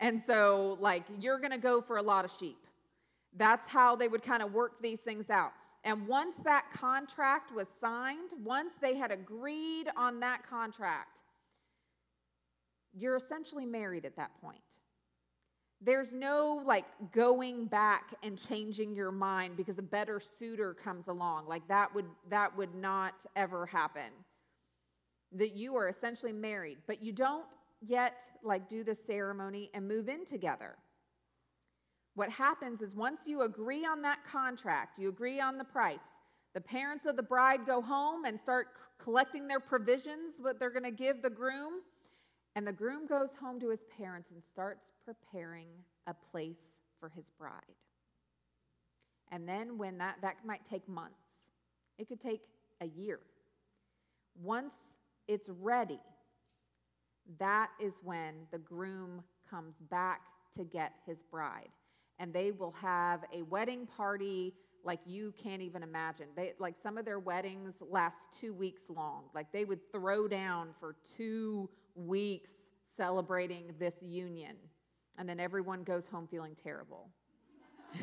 And 0.00 0.22
so, 0.24 0.78
like, 0.80 1.02
you're 1.18 1.38
going 1.38 1.50
to 1.50 1.58
go 1.58 1.80
for 1.80 1.96
a 1.96 2.02
lot 2.02 2.24
of 2.24 2.30
sheep. 2.38 2.66
That's 3.36 3.66
how 3.66 3.96
they 3.96 4.08
would 4.08 4.22
kind 4.22 4.42
of 4.42 4.52
work 4.52 4.80
these 4.80 5.00
things 5.00 5.28
out. 5.28 5.52
And 5.84 6.06
once 6.06 6.36
that 6.44 6.66
contract 6.72 7.52
was 7.52 7.68
signed, 7.80 8.30
once 8.44 8.74
they 8.80 8.96
had 8.96 9.10
agreed 9.10 9.88
on 9.96 10.20
that 10.20 10.48
contract, 10.48 11.20
you're 13.00 13.16
essentially 13.16 13.66
married 13.66 14.04
at 14.04 14.16
that 14.16 14.30
point. 14.40 14.60
There's 15.80 16.12
no 16.12 16.62
like 16.66 16.86
going 17.12 17.66
back 17.66 18.14
and 18.22 18.36
changing 18.36 18.94
your 18.94 19.12
mind 19.12 19.56
because 19.56 19.78
a 19.78 19.82
better 19.82 20.18
suitor 20.18 20.74
comes 20.74 21.06
along. 21.06 21.46
Like 21.46 21.66
that 21.68 21.94
would 21.94 22.06
that 22.30 22.56
would 22.56 22.74
not 22.74 23.24
ever 23.36 23.64
happen. 23.64 24.10
That 25.32 25.54
you 25.54 25.76
are 25.76 25.88
essentially 25.88 26.32
married, 26.32 26.78
but 26.86 27.02
you 27.02 27.12
don't 27.12 27.46
yet 27.80 28.20
like 28.42 28.68
do 28.68 28.82
the 28.82 28.94
ceremony 28.94 29.70
and 29.72 29.86
move 29.86 30.08
in 30.08 30.24
together. 30.24 30.74
What 32.14 32.30
happens 32.30 32.80
is 32.82 32.96
once 32.96 33.28
you 33.28 33.42
agree 33.42 33.86
on 33.86 34.02
that 34.02 34.24
contract, 34.24 34.98
you 34.98 35.08
agree 35.08 35.38
on 35.38 35.56
the 35.56 35.64
price, 35.64 36.16
the 36.52 36.60
parents 36.60 37.06
of 37.06 37.14
the 37.14 37.22
bride 37.22 37.64
go 37.64 37.80
home 37.80 38.24
and 38.24 38.36
start 38.36 38.68
collecting 38.98 39.46
their 39.46 39.60
provisions, 39.60 40.32
what 40.40 40.58
they're 40.58 40.72
going 40.72 40.82
to 40.82 40.90
give 40.90 41.22
the 41.22 41.30
groom. 41.30 41.74
And 42.58 42.66
the 42.66 42.72
groom 42.72 43.06
goes 43.06 43.36
home 43.40 43.60
to 43.60 43.68
his 43.68 43.84
parents 43.96 44.32
and 44.32 44.42
starts 44.42 44.88
preparing 45.04 45.68
a 46.08 46.14
place 46.32 46.80
for 46.98 47.08
his 47.08 47.30
bride. 47.38 47.52
And 49.30 49.48
then, 49.48 49.78
when 49.78 49.96
that, 49.98 50.16
that 50.22 50.38
might 50.44 50.64
take 50.64 50.88
months, 50.88 51.20
it 51.98 52.08
could 52.08 52.20
take 52.20 52.40
a 52.80 52.86
year. 52.86 53.20
Once 54.42 54.74
it's 55.28 55.48
ready, 55.48 56.00
that 57.38 57.70
is 57.78 57.94
when 58.02 58.34
the 58.50 58.58
groom 58.58 59.22
comes 59.48 59.76
back 59.88 60.22
to 60.56 60.64
get 60.64 60.94
his 61.06 61.22
bride. 61.22 61.68
And 62.18 62.32
they 62.32 62.50
will 62.50 62.72
have 62.72 63.20
a 63.32 63.42
wedding 63.42 63.86
party 63.86 64.52
like 64.82 64.98
you 65.06 65.32
can't 65.40 65.62
even 65.62 65.84
imagine. 65.84 66.26
They 66.34 66.54
like 66.58 66.74
some 66.82 66.98
of 66.98 67.04
their 67.04 67.20
weddings 67.20 67.74
last 67.80 68.26
2 68.40 68.52
weeks 68.52 68.82
long. 68.88 69.26
Like 69.32 69.52
they 69.52 69.64
would 69.64 69.92
throw 69.92 70.26
down 70.26 70.70
for 70.80 70.96
2 71.16 71.70
weeks 71.98 72.50
celebrating 72.96 73.72
this 73.78 73.94
union. 74.02 74.56
And 75.16 75.28
then 75.28 75.40
everyone 75.40 75.82
goes 75.82 76.06
home 76.06 76.28
feeling 76.28 76.54
terrible. 76.54 77.10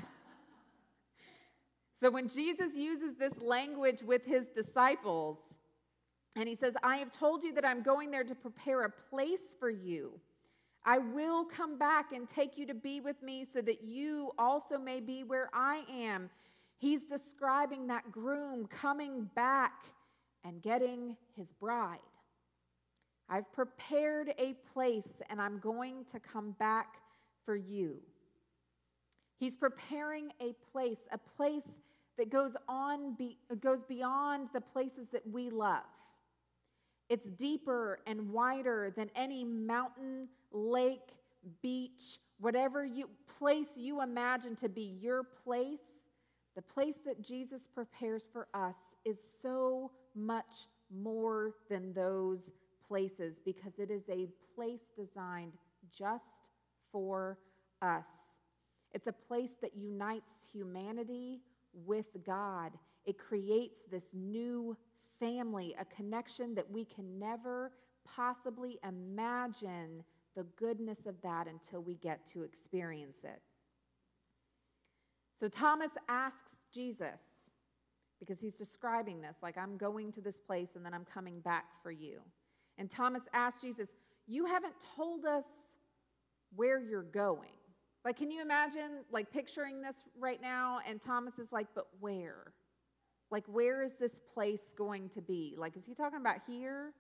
so 2.00 2.12
when 2.12 2.28
Jesus 2.28 2.76
uses 2.76 3.16
this 3.16 3.40
language 3.40 4.04
with 4.04 4.26
his 4.26 4.50
disciples, 4.50 5.40
and 6.36 6.50
he 6.50 6.56
says, 6.56 6.74
I 6.84 6.98
have 6.98 7.12
told 7.12 7.44
you 7.44 7.54
that 7.54 7.66
I'm 7.66 7.82
going 7.82 8.12
there 8.12 8.26
to 8.26 8.36
prepare 8.36 8.84
a 8.84 8.90
place 8.90 9.56
for 9.58 9.70
you. 9.70 10.20
I 10.84 11.00
will 11.00 11.46
come 11.46 11.80
back 11.80 12.12
and 12.12 12.28
take 12.28 12.58
you 12.58 12.68
to 12.68 12.74
be 12.74 13.00
with 13.00 13.24
me 13.24 13.46
so 13.52 13.62
that 13.62 13.84
you 13.84 14.32
also 14.38 14.78
may 14.78 15.00
be 15.00 15.24
where 15.24 15.50
I 15.54 15.84
am. 15.92 16.30
He's 16.78 17.06
describing 17.06 17.88
that 17.88 18.12
groom 18.12 18.68
coming 18.68 19.30
back 19.34 19.86
and 20.44 20.62
getting 20.62 21.16
his 21.36 21.54
bride. 21.54 21.98
I've 23.30 23.52
prepared 23.52 24.34
a 24.38 24.54
place 24.74 25.22
and 25.30 25.42
I'm 25.42 25.60
going 25.60 26.06
to 26.12 26.20
come 26.20 26.52
back 26.60 26.98
for 27.46 27.56
you. 27.56 27.98
He's 29.40 29.56
preparing 29.56 30.32
a 30.40 30.54
place, 30.72 31.08
a 31.12 31.18
place 31.18 31.68
that 32.18 32.30
goes 32.30 32.56
on 32.70 33.16
be, 33.16 33.38
goes 33.60 33.84
beyond 33.84 34.50
the 34.54 34.62
places 34.62 35.10
that 35.10 35.24
we 35.30 35.50
love. 35.50 35.84
It's 37.10 37.30
deeper 37.30 38.00
and 38.08 38.32
wider 38.32 38.92
than 38.96 39.10
any 39.16 39.44
mountain, 39.44 40.30
lake, 40.52 41.12
beach, 41.62 42.20
whatever 42.40 42.86
you 42.86 43.10
place 43.38 43.70
you 43.76 44.02
imagine 44.02 44.56
to 44.58 44.70
be 44.70 44.98
your 45.00 45.24
place. 45.24 46.10
The 46.56 46.62
place 46.62 47.02
that 47.06 47.22
Jesus 47.22 47.68
prepares 47.68 48.30
for 48.32 48.48
us 48.54 48.78
is 49.04 49.20
so 49.42 49.92
much 50.16 50.68
more 50.90 51.52
than 51.70 51.94
those 51.94 52.50
places 52.88 53.40
because 53.44 53.80
it 53.80 53.92
is 53.92 54.04
a 54.10 54.28
place 54.56 54.92
designed 54.96 55.54
just 55.92 56.50
for 56.92 57.38
us. 57.82 58.08
It's 58.94 59.08
a 59.08 59.12
place 59.12 59.52
that 59.62 59.76
unites 59.76 60.32
humanity 60.54 61.42
with 61.74 62.06
God. 62.26 62.72
It 63.06 63.18
creates 63.18 63.80
this 63.92 64.06
new 64.14 64.78
family, 65.20 65.76
a 65.80 65.86
connection 65.86 66.56
that 66.56 66.70
we 66.70 66.86
can 66.86 67.20
never 67.20 67.72
possibly 68.06 68.80
imagine 68.88 70.04
the 70.36 70.44
goodness 70.58 71.06
of 71.06 71.22
that 71.22 71.48
until 71.48 71.82
we 71.82 71.96
get 71.96 72.26
to 72.28 72.44
experience 72.44 73.18
it. 73.24 73.42
So 75.38 75.50
Thomas 75.50 75.92
asks 76.08 76.54
Jesus, 76.74 77.22
because 78.20 78.40
he's 78.40 78.56
describing 78.56 79.22
this, 79.22 79.36
like, 79.42 79.58
I'm 79.58 79.78
going 79.78 80.12
to 80.14 80.22
this 80.22 80.40
place 80.40 80.70
and 80.76 80.86
then 80.86 80.94
I'm 80.94 81.06
coming 81.06 81.42
back 81.42 81.66
for 81.84 81.92
you. 81.92 82.22
And 82.78 82.90
Thomas 82.90 83.24
asked 83.34 83.62
Jesus, 83.62 83.94
You 84.28 84.46
haven't 84.46 84.74
told 84.96 85.26
us 85.26 85.46
where 86.56 86.80
you're 86.80 87.04
going. 87.04 87.50
Like, 88.04 88.18
can 88.18 88.30
you 88.30 88.42
imagine, 88.42 89.04
like, 89.12 89.32
picturing 89.32 89.82
this 89.82 89.96
right 90.20 90.42
now? 90.42 90.80
And 90.88 91.02
Thomas 91.02 91.40
is 91.40 91.52
like, 91.52 91.68
But 91.74 91.88
where? 92.00 92.54
Like, 93.32 93.46
where 93.48 93.84
is 93.84 93.96
this 93.96 94.22
place 94.34 94.74
going 94.78 95.10
to 95.10 95.22
be? 95.22 95.56
Like, 95.58 95.76
is 95.76 95.86
he 95.86 95.94
talking 95.94 96.20
about 96.20 96.38
here? 96.48 96.94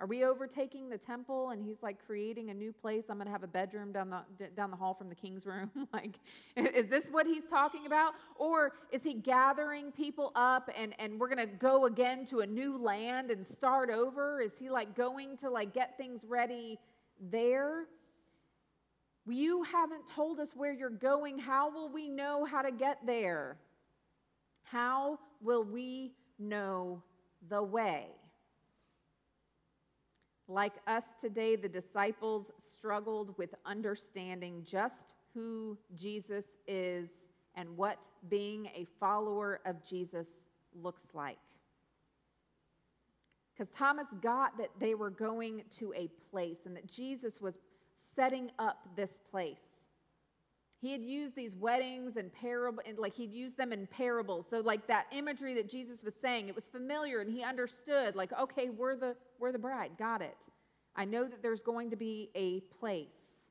Are 0.00 0.06
we 0.06 0.24
overtaking 0.24 0.88
the 0.88 0.98
temple 0.98 1.50
and 1.50 1.62
he's 1.62 1.82
like 1.82 2.04
creating 2.04 2.50
a 2.50 2.54
new 2.54 2.72
place? 2.72 3.04
I'm 3.08 3.16
going 3.16 3.26
to 3.26 3.32
have 3.32 3.44
a 3.44 3.48
bedroom 3.48 3.92
down 3.92 4.10
the, 4.10 4.46
down 4.56 4.70
the 4.70 4.76
hall 4.76 4.92
from 4.92 5.08
the 5.08 5.14
king's 5.14 5.46
room. 5.46 5.70
like, 5.92 6.18
is 6.56 6.88
this 6.88 7.08
what 7.10 7.26
he's 7.26 7.46
talking 7.46 7.86
about? 7.86 8.14
Or 8.34 8.72
is 8.90 9.04
he 9.04 9.14
gathering 9.14 9.92
people 9.92 10.32
up 10.34 10.68
and, 10.76 10.94
and 10.98 11.18
we're 11.20 11.32
going 11.32 11.48
to 11.48 11.54
go 11.54 11.86
again 11.86 12.24
to 12.26 12.40
a 12.40 12.46
new 12.46 12.76
land 12.76 13.30
and 13.30 13.46
start 13.46 13.88
over? 13.88 14.40
Is 14.40 14.52
he 14.58 14.68
like 14.68 14.96
going 14.96 15.36
to 15.38 15.50
like 15.50 15.72
get 15.72 15.96
things 15.96 16.24
ready 16.24 16.80
there? 17.20 17.84
You 19.26 19.62
haven't 19.62 20.06
told 20.08 20.40
us 20.40 20.52
where 20.56 20.72
you're 20.72 20.90
going. 20.90 21.38
How 21.38 21.70
will 21.70 21.88
we 21.88 22.08
know 22.08 22.44
how 22.44 22.62
to 22.62 22.72
get 22.72 22.98
there? 23.06 23.58
How 24.64 25.20
will 25.40 25.62
we 25.62 26.12
know 26.38 27.00
the 27.48 27.62
way? 27.62 28.06
Like 30.46 30.74
us 30.86 31.04
today, 31.20 31.56
the 31.56 31.68
disciples 31.68 32.50
struggled 32.58 33.36
with 33.38 33.54
understanding 33.64 34.62
just 34.64 35.14
who 35.32 35.78
Jesus 35.94 36.44
is 36.66 37.10
and 37.54 37.76
what 37.76 37.98
being 38.28 38.66
a 38.74 38.86
follower 39.00 39.60
of 39.64 39.82
Jesus 39.82 40.28
looks 40.74 41.14
like. 41.14 41.38
Because 43.54 43.70
Thomas 43.70 44.08
got 44.20 44.58
that 44.58 44.70
they 44.80 44.94
were 44.94 45.10
going 45.10 45.62
to 45.78 45.94
a 45.94 46.08
place 46.30 46.66
and 46.66 46.76
that 46.76 46.86
Jesus 46.86 47.40
was 47.40 47.60
setting 48.14 48.50
up 48.58 48.88
this 48.96 49.18
place. 49.30 49.73
He 50.84 50.92
had 50.92 51.00
used 51.00 51.34
these 51.34 51.56
weddings 51.56 52.18
and 52.18 52.30
parable, 52.30 52.82
and 52.84 52.98
like 52.98 53.14
he'd 53.14 53.32
used 53.32 53.56
them 53.56 53.72
in 53.72 53.86
parables. 53.86 54.46
So 54.46 54.60
like 54.60 54.86
that 54.88 55.06
imagery 55.12 55.54
that 55.54 55.66
Jesus 55.66 56.02
was 56.02 56.12
saying, 56.14 56.50
it 56.50 56.54
was 56.54 56.68
familiar, 56.68 57.20
and 57.20 57.30
he 57.30 57.42
understood. 57.42 58.14
Like, 58.14 58.38
okay, 58.38 58.68
we're 58.68 58.94
the 58.94 59.16
we're 59.38 59.50
the 59.50 59.58
bride. 59.58 59.92
Got 59.98 60.20
it. 60.20 60.36
I 60.94 61.06
know 61.06 61.26
that 61.26 61.42
there's 61.42 61.62
going 61.62 61.88
to 61.88 61.96
be 61.96 62.28
a 62.34 62.60
place, 62.78 63.48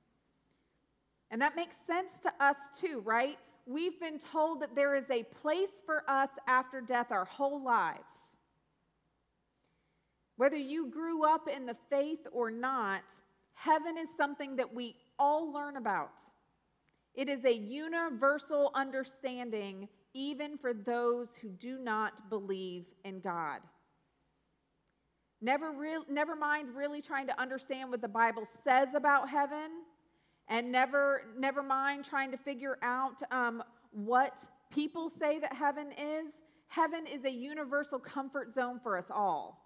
and 1.32 1.42
that 1.42 1.56
makes 1.56 1.76
sense 1.88 2.20
to 2.22 2.32
us 2.40 2.58
too, 2.80 3.02
right? 3.04 3.40
We've 3.66 4.00
been 4.00 4.20
told 4.20 4.62
that 4.62 4.76
there 4.76 4.96
is 4.96 5.10
a 5.10 5.24
place 5.24 5.82
for 5.88 6.04
us 6.08 6.30
after 6.48 6.82
death 6.82 7.12
our 7.12 7.26
whole 7.26 7.64
lives. 7.64 8.14
Whether 10.36 10.58
you 10.58 10.92
grew 10.92 11.26
up 11.26 11.48
in 11.48 11.66
the 11.66 11.78
faith 11.90 12.28
or 12.32 12.52
not, 12.52 13.06
heaven 13.56 13.98
is 13.98 14.10
something 14.16 14.58
that 14.58 14.72
we 14.72 14.98
all 15.18 15.52
learn 15.52 15.78
about. 15.78 16.22
It 17.16 17.30
is 17.30 17.46
a 17.46 17.54
universal 17.54 18.72
understanding, 18.74 19.88
even 20.14 20.58
for 20.58 20.74
those 20.74 21.30
who 21.42 21.50
do 21.50 21.78
not 21.78 22.30
believe 22.30 22.86
in 23.04 23.20
God. 23.20 23.60
Never, 25.42 25.72
re- 25.72 26.06
never 26.10 26.36
mind 26.36 26.76
really 26.76 27.02
trying 27.02 27.28
to 27.28 27.40
understand 27.40 27.92
what 27.92 28.02
the 28.02 28.08
Bible 28.08 28.48
says 28.64 28.96
about 28.96 29.30
heaven, 29.30 29.70
and 30.48 30.72
never, 30.72 31.24
never 31.38 31.62
mind 31.62 32.06
trying 32.06 32.32
to 32.32 32.38
figure 32.38 32.78
out 32.82 33.22
um, 33.32 33.64
what 33.92 34.40
people 34.72 35.10
say 35.10 35.40
that 35.40 35.54
heaven 35.54 35.92
is. 35.92 36.42
Heaven 36.68 37.06
is 37.06 37.26
a 37.26 37.32
universal 37.32 38.00
comfort 38.00 38.52
zone 38.52 38.80
for 38.82 38.98
us 38.98 39.12
all. 39.12 39.64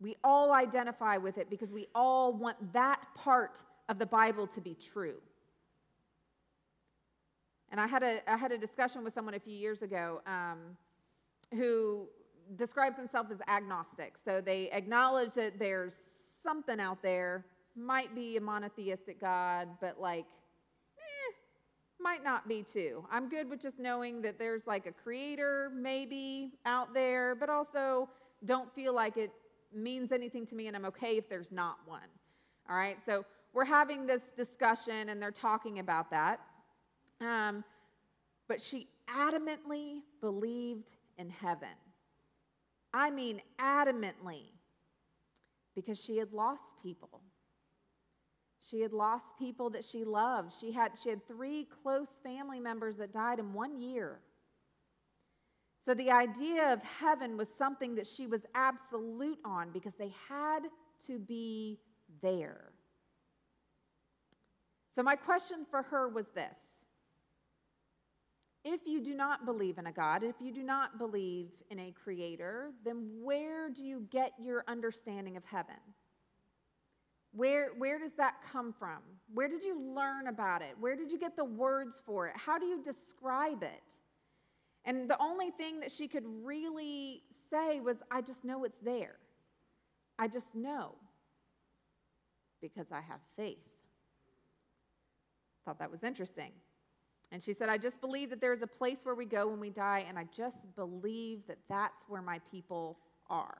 We 0.00 0.16
all 0.24 0.52
identify 0.52 1.16
with 1.16 1.38
it 1.38 1.50
because 1.50 1.70
we 1.70 1.86
all 1.94 2.32
want 2.32 2.72
that 2.72 3.00
part 3.14 3.62
of 3.88 3.98
the 3.98 4.06
Bible 4.06 4.46
to 4.48 4.60
be 4.60 4.74
true. 4.74 5.16
And 7.70 7.80
I 7.80 7.86
had 7.86 8.02
a, 8.02 8.30
I 8.30 8.36
had 8.36 8.52
a 8.52 8.58
discussion 8.58 9.04
with 9.04 9.12
someone 9.12 9.34
a 9.34 9.40
few 9.40 9.54
years 9.54 9.82
ago 9.82 10.22
um, 10.26 10.76
who 11.52 12.08
describes 12.56 12.96
himself 12.96 13.26
as 13.30 13.40
agnostic. 13.46 14.16
So 14.22 14.40
they 14.40 14.70
acknowledge 14.70 15.34
that 15.34 15.58
there's 15.58 15.94
something 16.42 16.80
out 16.80 17.02
there, 17.02 17.44
might 17.76 18.14
be 18.14 18.36
a 18.36 18.40
monotheistic 18.40 19.20
God, 19.20 19.68
but 19.80 20.00
like, 20.00 20.24
eh, 20.96 21.34
might 22.00 22.24
not 22.24 22.48
be 22.48 22.62
too. 22.62 23.04
I'm 23.10 23.28
good 23.28 23.48
with 23.50 23.60
just 23.60 23.78
knowing 23.78 24.22
that 24.22 24.38
there's 24.38 24.66
like 24.66 24.86
a 24.86 24.92
creator 24.92 25.70
maybe 25.74 26.52
out 26.64 26.94
there, 26.94 27.34
but 27.34 27.50
also 27.50 28.08
don't 28.44 28.72
feel 28.74 28.94
like 28.94 29.16
it 29.16 29.32
means 29.74 30.12
anything 30.12 30.46
to 30.46 30.54
me 30.54 30.68
and 30.68 30.76
I'm 30.76 30.86
okay 30.86 31.18
if 31.18 31.28
there's 31.28 31.52
not 31.52 31.76
one. 31.86 32.00
All 32.70 32.76
right, 32.76 33.02
so 33.04 33.24
we're 33.52 33.64
having 33.64 34.06
this 34.06 34.22
discussion 34.36 35.08
and 35.10 35.20
they're 35.20 35.30
talking 35.30 35.78
about 35.78 36.10
that. 36.10 36.40
Um, 37.20 37.64
but 38.48 38.60
she 38.60 38.88
adamantly 39.08 40.00
believed 40.20 40.90
in 41.18 41.28
heaven. 41.30 41.68
I 42.92 43.10
mean, 43.10 43.42
adamantly, 43.60 44.44
because 45.74 46.02
she 46.02 46.16
had 46.16 46.32
lost 46.32 46.64
people. 46.82 47.20
She 48.60 48.80
had 48.80 48.92
lost 48.92 49.26
people 49.38 49.70
that 49.70 49.84
she 49.84 50.04
loved. 50.04 50.52
She 50.52 50.72
had, 50.72 50.92
she 51.02 51.10
had 51.10 51.26
three 51.26 51.68
close 51.82 52.20
family 52.22 52.60
members 52.60 52.96
that 52.96 53.12
died 53.12 53.38
in 53.38 53.52
one 53.52 53.78
year. 53.78 54.20
So 55.78 55.94
the 55.94 56.10
idea 56.10 56.72
of 56.72 56.82
heaven 56.82 57.36
was 57.36 57.48
something 57.48 57.94
that 57.94 58.06
she 58.06 58.26
was 58.26 58.44
absolute 58.54 59.38
on 59.44 59.70
because 59.70 59.94
they 59.94 60.12
had 60.28 60.60
to 61.06 61.18
be 61.18 61.78
there. 62.20 62.72
So, 64.90 65.02
my 65.02 65.14
question 65.14 65.64
for 65.70 65.82
her 65.82 66.08
was 66.08 66.26
this 66.28 66.77
If 68.70 68.82
you 68.84 69.00
do 69.00 69.14
not 69.14 69.46
believe 69.46 69.78
in 69.78 69.86
a 69.86 69.92
God, 69.92 70.22
if 70.22 70.34
you 70.42 70.52
do 70.52 70.62
not 70.62 70.98
believe 70.98 71.46
in 71.70 71.78
a 71.78 71.90
creator, 71.90 72.72
then 72.84 73.08
where 73.22 73.70
do 73.70 73.82
you 73.82 74.06
get 74.10 74.34
your 74.38 74.62
understanding 74.68 75.38
of 75.38 75.44
heaven? 75.46 75.80
Where, 77.32 77.70
where 77.78 77.98
does 77.98 78.12
that 78.18 78.34
come 78.52 78.74
from? 78.78 78.98
Where 79.32 79.48
did 79.48 79.64
you 79.64 79.80
learn 79.80 80.26
about 80.26 80.60
it? 80.60 80.74
Where 80.78 80.96
did 80.96 81.10
you 81.10 81.18
get 81.18 81.34
the 81.34 81.46
words 81.46 82.02
for 82.04 82.26
it? 82.26 82.34
How 82.36 82.58
do 82.58 82.66
you 82.66 82.82
describe 82.82 83.62
it? 83.62 83.94
And 84.84 85.08
the 85.08 85.16
only 85.18 85.50
thing 85.50 85.80
that 85.80 85.90
she 85.90 86.06
could 86.06 86.24
really 86.26 87.22
say 87.48 87.80
was, 87.80 88.02
I 88.10 88.20
just 88.20 88.44
know 88.44 88.64
it's 88.64 88.80
there. 88.80 89.16
I 90.18 90.28
just 90.28 90.54
know 90.54 90.94
because 92.60 92.92
I 92.92 93.00
have 93.00 93.20
faith. 93.34 93.64
Thought 95.64 95.78
that 95.78 95.90
was 95.90 96.04
interesting. 96.04 96.52
And 97.30 97.42
she 97.42 97.52
said, 97.52 97.68
I 97.68 97.76
just 97.76 98.00
believe 98.00 98.30
that 98.30 98.40
there's 98.40 98.62
a 98.62 98.66
place 98.66 99.00
where 99.02 99.14
we 99.14 99.26
go 99.26 99.48
when 99.48 99.60
we 99.60 99.70
die, 99.70 100.04
and 100.08 100.18
I 100.18 100.26
just 100.34 100.56
believe 100.76 101.40
that 101.46 101.58
that's 101.68 102.04
where 102.08 102.22
my 102.22 102.40
people 102.50 102.98
are. 103.28 103.58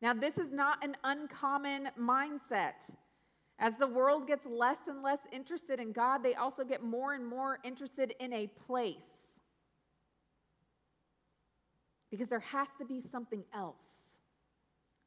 Now, 0.00 0.14
this 0.14 0.38
is 0.38 0.50
not 0.50 0.82
an 0.82 0.96
uncommon 1.04 1.90
mindset. 2.00 2.90
As 3.58 3.76
the 3.76 3.86
world 3.86 4.26
gets 4.26 4.46
less 4.46 4.78
and 4.88 5.02
less 5.02 5.20
interested 5.30 5.78
in 5.78 5.92
God, 5.92 6.24
they 6.24 6.34
also 6.34 6.64
get 6.64 6.82
more 6.82 7.12
and 7.14 7.24
more 7.24 7.58
interested 7.62 8.14
in 8.18 8.32
a 8.32 8.48
place. 8.66 8.96
Because 12.10 12.28
there 12.28 12.40
has 12.40 12.68
to 12.78 12.84
be 12.84 13.02
something 13.12 13.44
else. 13.54 13.86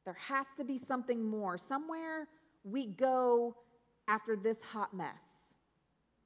There 0.06 0.16
has 0.28 0.46
to 0.56 0.64
be 0.64 0.78
something 0.78 1.22
more. 1.22 1.58
Somewhere 1.58 2.28
we 2.64 2.86
go 2.86 3.56
after 4.08 4.36
this 4.36 4.58
hot 4.72 4.94
mess. 4.94 5.35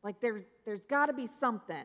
Like 0.03 0.21
there's, 0.21 0.45
there's 0.65 0.83
got 0.85 1.07
to 1.07 1.13
be 1.13 1.27
something. 1.27 1.85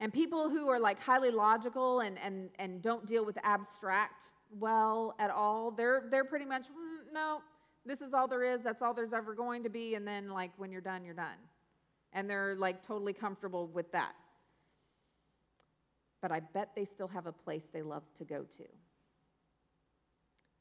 And 0.00 0.12
people 0.12 0.48
who 0.48 0.68
are 0.68 0.80
like 0.80 1.00
highly 1.00 1.30
logical 1.30 2.00
and, 2.00 2.18
and, 2.18 2.48
and 2.58 2.80
don't 2.80 3.06
deal 3.06 3.24
with 3.24 3.38
abstract 3.42 4.32
well 4.58 5.14
at 5.18 5.30
all, 5.30 5.70
they're, 5.70 6.04
they're 6.10 6.24
pretty 6.24 6.46
much, 6.46 6.64
mm, 6.64 7.12
no, 7.12 7.40
this 7.84 8.00
is 8.00 8.12
all 8.14 8.26
there 8.26 8.42
is. 8.42 8.62
That's 8.62 8.82
all 8.82 8.94
there's 8.94 9.12
ever 9.12 9.34
going 9.34 9.62
to 9.62 9.70
be. 9.70 9.94
And 9.94 10.06
then, 10.06 10.30
like, 10.30 10.52
when 10.56 10.70
you're 10.72 10.80
done, 10.80 11.04
you're 11.04 11.14
done. 11.14 11.38
And 12.12 12.28
they're 12.28 12.54
like 12.56 12.82
totally 12.82 13.12
comfortable 13.12 13.68
with 13.68 13.92
that. 13.92 14.12
But 16.20 16.32
I 16.32 16.40
bet 16.40 16.70
they 16.74 16.84
still 16.84 17.08
have 17.08 17.26
a 17.26 17.32
place 17.32 17.62
they 17.72 17.82
love 17.82 18.02
to 18.16 18.24
go 18.24 18.44
to. 18.56 18.64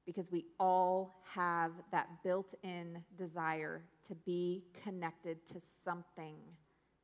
Because 0.10 0.32
we 0.32 0.46
all 0.60 1.22
have 1.36 1.72
that 1.92 2.08
built 2.24 2.56
in 2.64 3.04
desire 3.16 3.84
to 4.08 4.16
be 4.16 4.64
connected 4.84 5.46
to 5.46 5.62
something, 5.84 6.38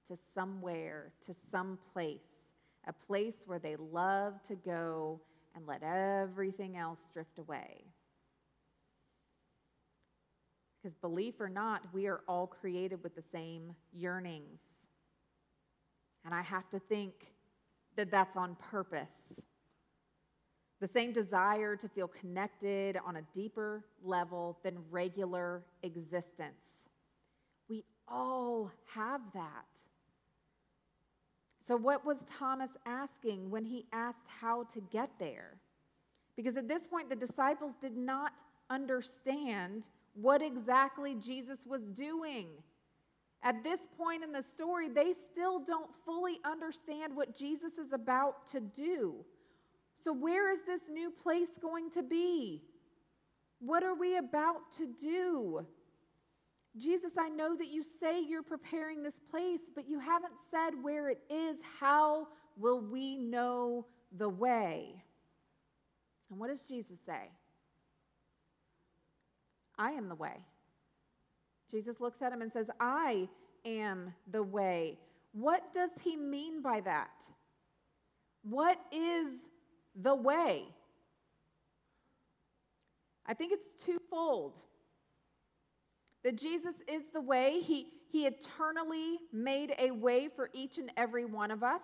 to 0.08 0.18
somewhere, 0.34 1.12
to 1.28 1.32
some 1.52 1.78
place, 1.94 2.50
a 2.88 2.94
place 2.94 3.44
where 3.46 3.60
they 3.60 3.76
love 3.76 4.42
to 4.48 4.56
go 4.56 5.22
and 5.56 5.68
let 5.68 5.84
everything 5.84 6.78
else 6.78 7.00
drift 7.14 7.38
away. 7.38 7.84
Because, 10.82 10.96
belief 10.96 11.40
or 11.40 11.48
not, 11.48 11.84
we 11.94 12.08
are 12.08 12.22
all 12.28 12.48
created 12.48 13.04
with 13.04 13.16
the 13.16 13.22
same 13.22 13.76
yearnings. 13.94 14.62
And 16.26 16.34
I 16.34 16.42
have 16.42 16.68
to 16.70 16.80
think 16.80 17.14
that 17.98 18.10
that's 18.10 18.36
on 18.36 18.56
purpose. 18.56 19.42
The 20.82 20.88
same 20.88 21.14
desire 21.14 21.76
to 21.78 21.88
feel 21.88 22.08
connected 22.08 22.98
on 23.06 23.16
a 23.16 23.22
deeper 23.34 23.86
level 24.04 24.60
than 24.64 24.78
regular 24.92 25.64
existence. 25.84 26.66
We 27.70 27.86
all 28.08 28.72
have 28.94 29.22
that. 29.34 29.66
So, 31.66 31.76
what 31.76 32.06
was 32.06 32.26
Thomas 32.26 32.72
asking 32.86 33.50
when 33.50 33.66
he 33.66 33.86
asked 33.92 34.28
how 34.42 34.66
to 34.74 34.82
get 34.82 35.10
there? 35.18 35.58
Because 36.36 36.58
at 36.58 36.68
this 36.68 36.86
point, 36.86 37.10
the 37.10 37.16
disciples 37.16 37.76
did 37.82 37.96
not 37.96 38.34
understand 38.70 39.88
what 40.14 40.42
exactly 40.42 41.16
Jesus 41.16 41.60
was 41.66 41.84
doing. 41.86 42.48
At 43.42 43.64
this 43.64 43.88
point 43.98 44.24
in 44.24 44.32
the 44.32 44.44
story, 44.44 44.90
they 44.90 45.14
still 45.14 45.60
don't 45.60 45.90
fully 46.06 46.40
understand 46.44 47.16
what 47.16 47.36
Jesus 47.36 47.78
is 47.78 47.94
about 47.94 48.48
to 48.48 48.60
do. 48.60 49.26
So, 50.04 50.14
where 50.14 50.52
is 50.52 50.64
this 50.66 50.82
new 50.92 51.10
place 51.10 51.58
going 51.62 51.90
to 51.92 52.04
be? 52.04 52.62
What 53.60 53.84
are 53.84 53.96
we 53.96 54.18
about 54.18 54.72
to 54.78 54.88
do? 54.88 55.66
Jesus, 56.78 57.14
I 57.18 57.30
know 57.30 57.56
that 57.56 57.68
you 57.68 57.84
say 57.84 58.22
you're 58.22 58.44
preparing 58.44 59.02
this 59.02 59.20
place, 59.32 59.62
but 59.74 59.88
you 59.88 60.00
haven't 60.00 60.34
said 60.52 60.72
where 60.82 61.10
it 61.10 61.20
is. 61.30 61.60
How 61.80 62.28
will 62.58 62.82
we 62.82 63.16
know 63.16 63.86
the 64.16 64.30
way? 64.30 65.04
And 66.30 66.40
what 66.40 66.50
does 66.50 66.64
Jesus 66.64 67.00
say? 67.06 67.30
I 69.78 69.92
am 69.92 70.10
the 70.10 70.16
way. 70.16 70.38
Jesus 71.72 72.00
looks 72.00 72.22
at 72.22 72.32
him 72.32 72.42
and 72.42 72.52
says, 72.52 72.70
I 72.80 73.30
am 73.66 74.14
the 74.30 74.44
way. 74.44 74.98
What 75.32 75.74
does 75.74 75.90
he 76.04 76.16
mean 76.16 76.62
by 76.62 76.82
that? 76.82 77.26
What 78.44 78.80
is 78.92 79.30
the 79.96 80.16
way? 80.16 80.66
I 83.26 83.34
think 83.34 83.52
it's 83.52 83.70
twofold. 83.84 84.62
That 86.24 86.38
Jesus 86.38 86.76
is 86.88 87.10
the 87.14 87.22
way, 87.22 87.60
he, 87.62 87.88
he 88.12 88.26
eternally 88.26 89.20
made 89.32 89.74
a 89.78 89.92
way 89.92 90.28
for 90.28 90.50
each 90.54 90.78
and 90.78 90.92
every 90.98 91.26
one 91.26 91.52
of 91.52 91.64
us. 91.64 91.84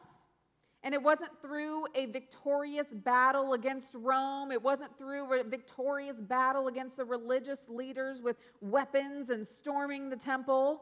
And 0.84 0.96
it 0.96 1.04
wasn't 1.04 1.40
through 1.42 1.86
a 1.94 2.08
victorious 2.08 2.88
battle 2.92 3.54
against 3.54 3.94
Rome. 3.94 4.52
It 4.52 4.62
wasn't 4.62 4.98
through 4.98 5.40
a 5.40 5.44
victorious 5.44 6.20
battle 6.20 6.68
against 6.68 6.98
the 6.98 7.06
religious 7.06 7.60
leaders 7.68 8.20
with 8.22 8.38
weapons 8.62 9.30
and 9.30 9.48
storming 9.48 10.10
the 10.10 10.16
temple. 10.16 10.82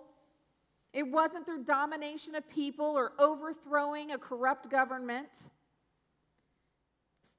It 0.93 1.03
wasn't 1.03 1.45
through 1.45 1.65
domination 1.65 2.33
of 2.35 2.47
people 2.49 2.85
or 2.85 3.11
overthrowing 3.19 4.11
a 4.11 4.17
corrupt 4.17 4.69
government. 4.69 5.29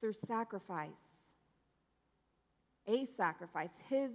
Through 0.01 0.13
sacrifice. 0.13 0.89
A 2.87 3.05
sacrifice, 3.05 3.71
his 3.87 4.11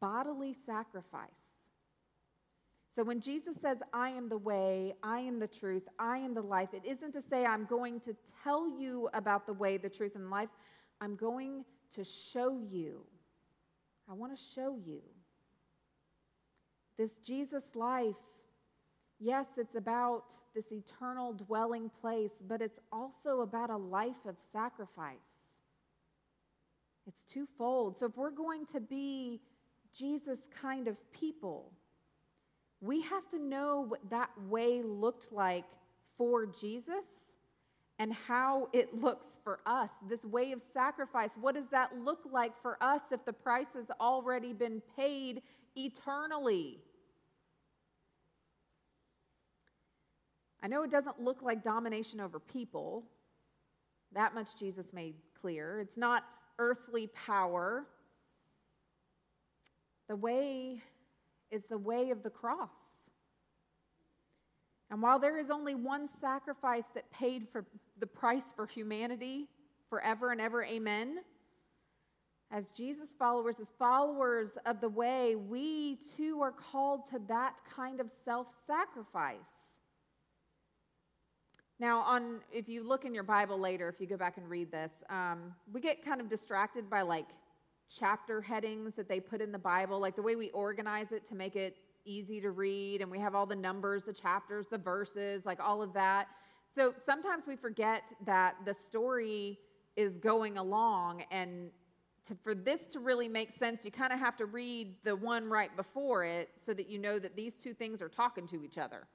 bodily 0.00 0.54
sacrifice. 0.66 1.30
So 2.94 3.02
when 3.02 3.20
Jesus 3.20 3.56
says, 3.56 3.82
I 3.92 4.10
am 4.10 4.28
the 4.28 4.38
way, 4.38 4.94
I 5.02 5.20
am 5.20 5.40
the 5.40 5.48
truth, 5.48 5.82
I 5.98 6.18
am 6.18 6.34
the 6.34 6.42
life, 6.42 6.68
it 6.72 6.84
isn't 6.84 7.12
to 7.12 7.22
say 7.22 7.44
I'm 7.44 7.64
going 7.64 8.00
to 8.00 8.14
tell 8.44 8.68
you 8.68 9.08
about 9.14 9.46
the 9.46 9.52
way, 9.52 9.78
the 9.78 9.88
truth, 9.88 10.14
and 10.14 10.26
the 10.26 10.28
life. 10.28 10.50
I'm 11.00 11.16
going 11.16 11.64
to 11.92 12.04
show 12.04 12.60
you. 12.70 13.00
I 14.08 14.12
want 14.12 14.36
to 14.36 14.42
show 14.54 14.76
you. 14.84 15.00
This 16.96 17.16
Jesus 17.16 17.64
life, 17.74 18.14
yes, 19.24 19.46
it's 19.56 19.74
about 19.74 20.34
this 20.54 20.70
eternal 20.70 21.32
dwelling 21.32 21.90
place, 22.00 22.42
but 22.46 22.60
it's 22.60 22.78
also 22.92 23.40
about 23.40 23.70
a 23.70 23.76
life 23.76 24.26
of 24.28 24.36
sacrifice. 24.52 25.58
It's 27.06 27.24
twofold. 27.24 27.98
So 27.98 28.06
if 28.06 28.16
we're 28.16 28.30
going 28.30 28.66
to 28.66 28.80
be 28.80 29.40
Jesus 29.96 30.40
kind 30.54 30.88
of 30.88 30.96
people, 31.12 31.72
we 32.80 33.00
have 33.02 33.26
to 33.30 33.38
know 33.38 33.86
what 33.88 34.00
that 34.10 34.30
way 34.48 34.82
looked 34.82 35.32
like 35.32 35.64
for 36.18 36.46
Jesus 36.46 37.06
and 37.98 38.12
how 38.12 38.68
it 38.74 38.94
looks 39.02 39.38
for 39.42 39.60
us. 39.64 39.90
This 40.06 40.24
way 40.24 40.52
of 40.52 40.60
sacrifice, 40.60 41.32
what 41.40 41.54
does 41.54 41.68
that 41.70 41.98
look 41.98 42.20
like 42.30 42.52
for 42.60 42.76
us 42.82 43.10
if 43.10 43.24
the 43.24 43.32
price 43.32 43.72
has 43.74 43.90
already 44.00 44.52
been 44.52 44.82
paid 44.96 45.40
eternally? 45.76 46.78
I 50.64 50.66
know 50.66 50.82
it 50.82 50.90
doesn't 50.90 51.20
look 51.20 51.42
like 51.42 51.62
domination 51.62 52.20
over 52.20 52.40
people. 52.40 53.04
That 54.12 54.34
much 54.34 54.56
Jesus 54.58 54.94
made 54.94 55.14
clear. 55.38 55.78
It's 55.78 55.98
not 55.98 56.24
earthly 56.58 57.08
power. 57.08 57.84
The 60.08 60.16
way 60.16 60.80
is 61.50 61.66
the 61.66 61.76
way 61.76 62.10
of 62.10 62.22
the 62.22 62.30
cross. 62.30 63.04
And 64.90 65.02
while 65.02 65.18
there 65.18 65.36
is 65.36 65.50
only 65.50 65.74
one 65.74 66.08
sacrifice 66.08 66.86
that 66.94 67.10
paid 67.10 67.46
for 67.52 67.66
the 68.00 68.06
price 68.06 68.54
for 68.56 68.66
humanity 68.66 69.48
forever 69.90 70.32
and 70.32 70.40
ever, 70.40 70.64
amen. 70.64 71.18
As 72.50 72.70
Jesus 72.70 73.14
followers, 73.18 73.56
as 73.60 73.70
followers 73.78 74.52
of 74.64 74.80
the 74.80 74.88
way, 74.88 75.34
we 75.34 75.98
too 76.16 76.40
are 76.40 76.52
called 76.52 77.10
to 77.10 77.20
that 77.28 77.58
kind 77.68 78.00
of 78.00 78.10
self 78.10 78.46
sacrifice. 78.66 79.73
Now, 81.84 81.98
on 81.98 82.40
if 82.50 82.66
you 82.66 82.82
look 82.82 83.04
in 83.04 83.12
your 83.12 83.24
Bible 83.24 83.58
later, 83.58 83.90
if 83.90 84.00
you 84.00 84.06
go 84.06 84.16
back 84.16 84.38
and 84.38 84.48
read 84.48 84.72
this, 84.72 84.90
um, 85.10 85.54
we 85.70 85.82
get 85.82 86.02
kind 86.02 86.18
of 86.18 86.30
distracted 86.30 86.88
by 86.88 87.02
like 87.02 87.26
chapter 87.94 88.40
headings 88.40 88.94
that 88.94 89.06
they 89.06 89.20
put 89.20 89.42
in 89.42 89.52
the 89.52 89.58
Bible, 89.58 90.00
like 90.00 90.16
the 90.16 90.22
way 90.22 90.34
we 90.34 90.48
organize 90.52 91.12
it 91.12 91.26
to 91.26 91.34
make 91.34 91.56
it 91.56 91.76
easy 92.06 92.40
to 92.40 92.52
read, 92.52 93.02
and 93.02 93.10
we 93.10 93.18
have 93.18 93.34
all 93.34 93.44
the 93.44 93.54
numbers, 93.54 94.02
the 94.06 94.14
chapters, 94.14 94.66
the 94.68 94.78
verses, 94.78 95.44
like 95.44 95.60
all 95.60 95.82
of 95.82 95.92
that. 95.92 96.28
So 96.74 96.94
sometimes 97.04 97.46
we 97.46 97.54
forget 97.54 98.04
that 98.24 98.56
the 98.64 98.72
story 98.72 99.58
is 99.94 100.16
going 100.16 100.56
along, 100.56 101.24
and 101.30 101.68
to, 102.28 102.34
for 102.42 102.54
this 102.54 102.88
to 102.88 102.98
really 102.98 103.28
make 103.28 103.50
sense, 103.50 103.84
you 103.84 103.90
kind 103.90 104.10
of 104.10 104.18
have 104.18 104.38
to 104.38 104.46
read 104.46 104.94
the 105.04 105.16
one 105.16 105.50
right 105.50 105.76
before 105.76 106.24
it 106.24 106.48
so 106.56 106.72
that 106.72 106.88
you 106.88 106.98
know 106.98 107.18
that 107.18 107.36
these 107.36 107.58
two 107.58 107.74
things 107.74 108.00
are 108.00 108.08
talking 108.08 108.46
to 108.46 108.64
each 108.64 108.78
other. 108.78 109.06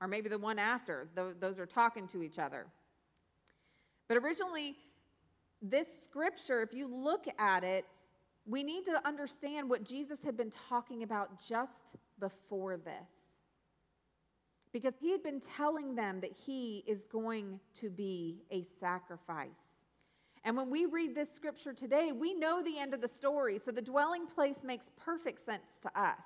Or 0.00 0.08
maybe 0.08 0.28
the 0.28 0.38
one 0.38 0.58
after, 0.58 1.08
those 1.14 1.58
are 1.58 1.66
talking 1.66 2.06
to 2.08 2.22
each 2.22 2.38
other. 2.38 2.66
But 4.06 4.16
originally, 4.18 4.76
this 5.60 5.88
scripture, 6.02 6.62
if 6.62 6.72
you 6.72 6.86
look 6.86 7.26
at 7.38 7.64
it, 7.64 7.84
we 8.46 8.62
need 8.62 8.84
to 8.86 9.06
understand 9.06 9.68
what 9.68 9.84
Jesus 9.84 10.22
had 10.22 10.36
been 10.36 10.52
talking 10.68 11.02
about 11.02 11.38
just 11.46 11.96
before 12.18 12.76
this. 12.76 13.34
Because 14.72 14.94
he 15.00 15.10
had 15.10 15.22
been 15.22 15.40
telling 15.40 15.94
them 15.94 16.20
that 16.20 16.32
he 16.32 16.84
is 16.86 17.04
going 17.04 17.58
to 17.74 17.90
be 17.90 18.42
a 18.50 18.62
sacrifice. 18.62 19.82
And 20.44 20.56
when 20.56 20.70
we 20.70 20.86
read 20.86 21.14
this 21.14 21.34
scripture 21.34 21.72
today, 21.72 22.12
we 22.12 22.34
know 22.34 22.62
the 22.62 22.78
end 22.78 22.94
of 22.94 23.00
the 23.00 23.08
story, 23.08 23.58
so 23.62 23.72
the 23.72 23.82
dwelling 23.82 24.26
place 24.26 24.62
makes 24.62 24.90
perfect 24.96 25.44
sense 25.44 25.80
to 25.82 26.00
us. 26.00 26.24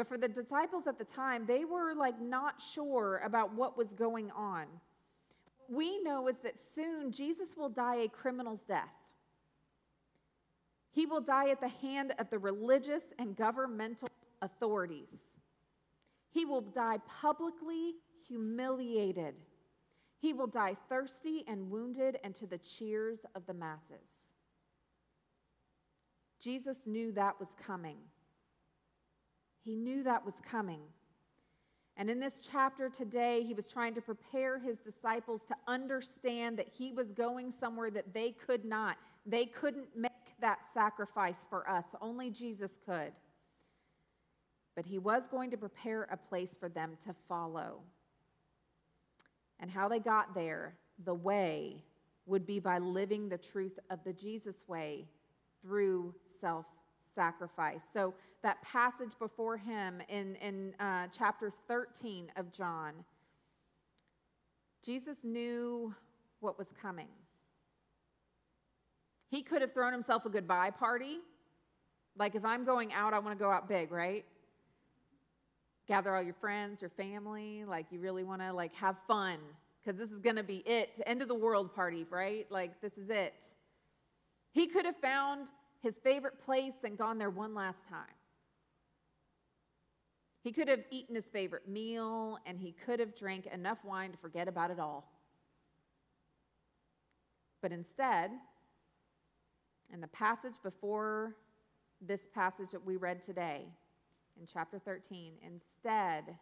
But 0.00 0.08
for 0.08 0.16
the 0.16 0.28
disciples 0.28 0.86
at 0.86 0.96
the 0.96 1.04
time, 1.04 1.44
they 1.44 1.66
were 1.66 1.92
like 1.94 2.18
not 2.18 2.54
sure 2.58 3.20
about 3.22 3.52
what 3.52 3.76
was 3.76 3.92
going 3.92 4.30
on. 4.30 4.64
What 5.66 5.76
we 5.76 6.02
know 6.02 6.26
is 6.26 6.38
that 6.38 6.54
soon 6.58 7.12
Jesus 7.12 7.54
will 7.54 7.68
die 7.68 7.96
a 7.96 8.08
criminal's 8.08 8.64
death. 8.64 8.94
He 10.90 11.04
will 11.04 11.20
die 11.20 11.50
at 11.50 11.60
the 11.60 11.68
hand 11.68 12.14
of 12.18 12.30
the 12.30 12.38
religious 12.38 13.12
and 13.18 13.36
governmental 13.36 14.08
authorities. 14.40 15.20
He 16.30 16.46
will 16.46 16.62
die 16.62 16.96
publicly 17.20 17.96
humiliated. 18.26 19.34
He 20.18 20.32
will 20.32 20.46
die 20.46 20.78
thirsty 20.88 21.44
and 21.46 21.70
wounded 21.70 22.18
and 22.24 22.34
to 22.36 22.46
the 22.46 22.56
cheers 22.56 23.18
of 23.34 23.44
the 23.44 23.52
masses. 23.52 24.32
Jesus 26.40 26.86
knew 26.86 27.12
that 27.12 27.38
was 27.38 27.50
coming. 27.62 27.98
He 29.64 29.74
knew 29.74 30.02
that 30.02 30.24
was 30.24 30.34
coming. 30.48 30.80
And 31.96 32.08
in 32.08 32.18
this 32.18 32.48
chapter 32.50 32.88
today, 32.88 33.42
he 33.42 33.52
was 33.52 33.66
trying 33.66 33.94
to 33.94 34.00
prepare 34.00 34.58
his 34.58 34.78
disciples 34.78 35.44
to 35.46 35.56
understand 35.66 36.58
that 36.58 36.68
he 36.68 36.92
was 36.92 37.10
going 37.10 37.52
somewhere 37.52 37.90
that 37.90 38.14
they 38.14 38.30
could 38.30 38.64
not. 38.64 38.96
They 39.26 39.44
couldn't 39.44 39.88
make 39.94 40.12
that 40.40 40.60
sacrifice 40.72 41.46
for 41.50 41.68
us, 41.68 41.84
only 42.00 42.30
Jesus 42.30 42.78
could. 42.86 43.12
But 44.74 44.86
he 44.86 44.98
was 44.98 45.28
going 45.28 45.50
to 45.50 45.58
prepare 45.58 46.08
a 46.10 46.16
place 46.16 46.56
for 46.58 46.70
them 46.70 46.96
to 47.04 47.14
follow. 47.28 47.80
And 49.58 49.70
how 49.70 49.88
they 49.88 49.98
got 49.98 50.34
there, 50.34 50.76
the 51.04 51.14
way, 51.14 51.84
would 52.24 52.46
be 52.46 52.60
by 52.60 52.78
living 52.78 53.28
the 53.28 53.36
truth 53.36 53.78
of 53.90 54.02
the 54.04 54.12
Jesus 54.14 54.64
way 54.66 55.06
through 55.60 56.14
self 56.40 56.64
sacrifice. 57.14 57.82
So, 57.92 58.14
that 58.42 58.62
passage 58.62 59.12
before 59.18 59.58
him 59.58 60.00
in, 60.08 60.36
in 60.36 60.74
uh, 60.80 61.08
chapter 61.12 61.50
13 61.68 62.32
of 62.36 62.50
John, 62.50 62.92
Jesus 64.84 65.24
knew 65.24 65.94
what 66.40 66.58
was 66.58 66.68
coming. 66.80 67.08
He 69.28 69.42
could 69.42 69.60
have 69.60 69.72
thrown 69.72 69.92
himself 69.92 70.24
a 70.24 70.30
goodbye 70.30 70.70
party. 70.70 71.18
Like 72.16 72.34
if 72.34 72.44
I'm 72.44 72.64
going 72.64 72.92
out, 72.92 73.14
I 73.14 73.18
want 73.18 73.38
to 73.38 73.42
go 73.42 73.50
out 73.50 73.68
big, 73.68 73.92
right? 73.92 74.24
Gather 75.86 76.14
all 76.14 76.22
your 76.22 76.34
friends, 76.34 76.80
your 76.80 76.90
family, 76.90 77.64
like 77.66 77.86
you 77.90 78.00
really 78.00 78.24
want 78.24 78.40
to 78.40 78.52
like 78.52 78.74
have 78.74 78.96
fun 79.06 79.38
because 79.82 79.98
this 79.98 80.10
is 80.10 80.20
going 80.20 80.36
to 80.36 80.42
be 80.42 80.58
it, 80.66 81.00
end 81.06 81.22
of 81.22 81.28
the 81.28 81.34
world 81.34 81.74
party, 81.74 82.06
right? 82.10 82.46
Like 82.50 82.80
this 82.80 82.96
is 82.96 83.10
it. 83.10 83.34
He 84.52 84.66
could 84.66 84.84
have 84.84 84.96
found 84.96 85.46
his 85.82 85.96
favorite 86.02 86.44
place 86.44 86.74
and 86.84 86.96
gone 86.96 87.18
there 87.18 87.30
one 87.30 87.54
last 87.54 87.88
time. 87.88 88.14
He 90.42 90.52
could 90.52 90.68
have 90.68 90.84
eaten 90.90 91.14
his 91.14 91.28
favorite 91.28 91.68
meal 91.68 92.38
and 92.46 92.58
he 92.58 92.72
could 92.72 93.00
have 93.00 93.14
drank 93.14 93.46
enough 93.46 93.78
wine 93.84 94.12
to 94.12 94.18
forget 94.18 94.48
about 94.48 94.70
it 94.70 94.78
all. 94.78 95.10
But 97.60 97.72
instead, 97.72 98.30
in 99.92 100.00
the 100.00 100.08
passage 100.08 100.54
before 100.62 101.36
this 102.00 102.22
passage 102.34 102.70
that 102.70 102.84
we 102.84 102.96
read 102.96 103.22
today, 103.22 103.66
in 104.40 104.46
chapter 104.46 104.78
13, 104.78 105.34
instead, 105.44 106.36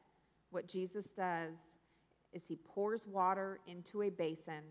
what 0.50 0.68
Jesus 0.68 1.06
does 1.06 1.56
is 2.32 2.44
he 2.46 2.56
pours 2.56 3.06
water 3.06 3.58
into 3.66 4.02
a 4.02 4.10
basin 4.10 4.62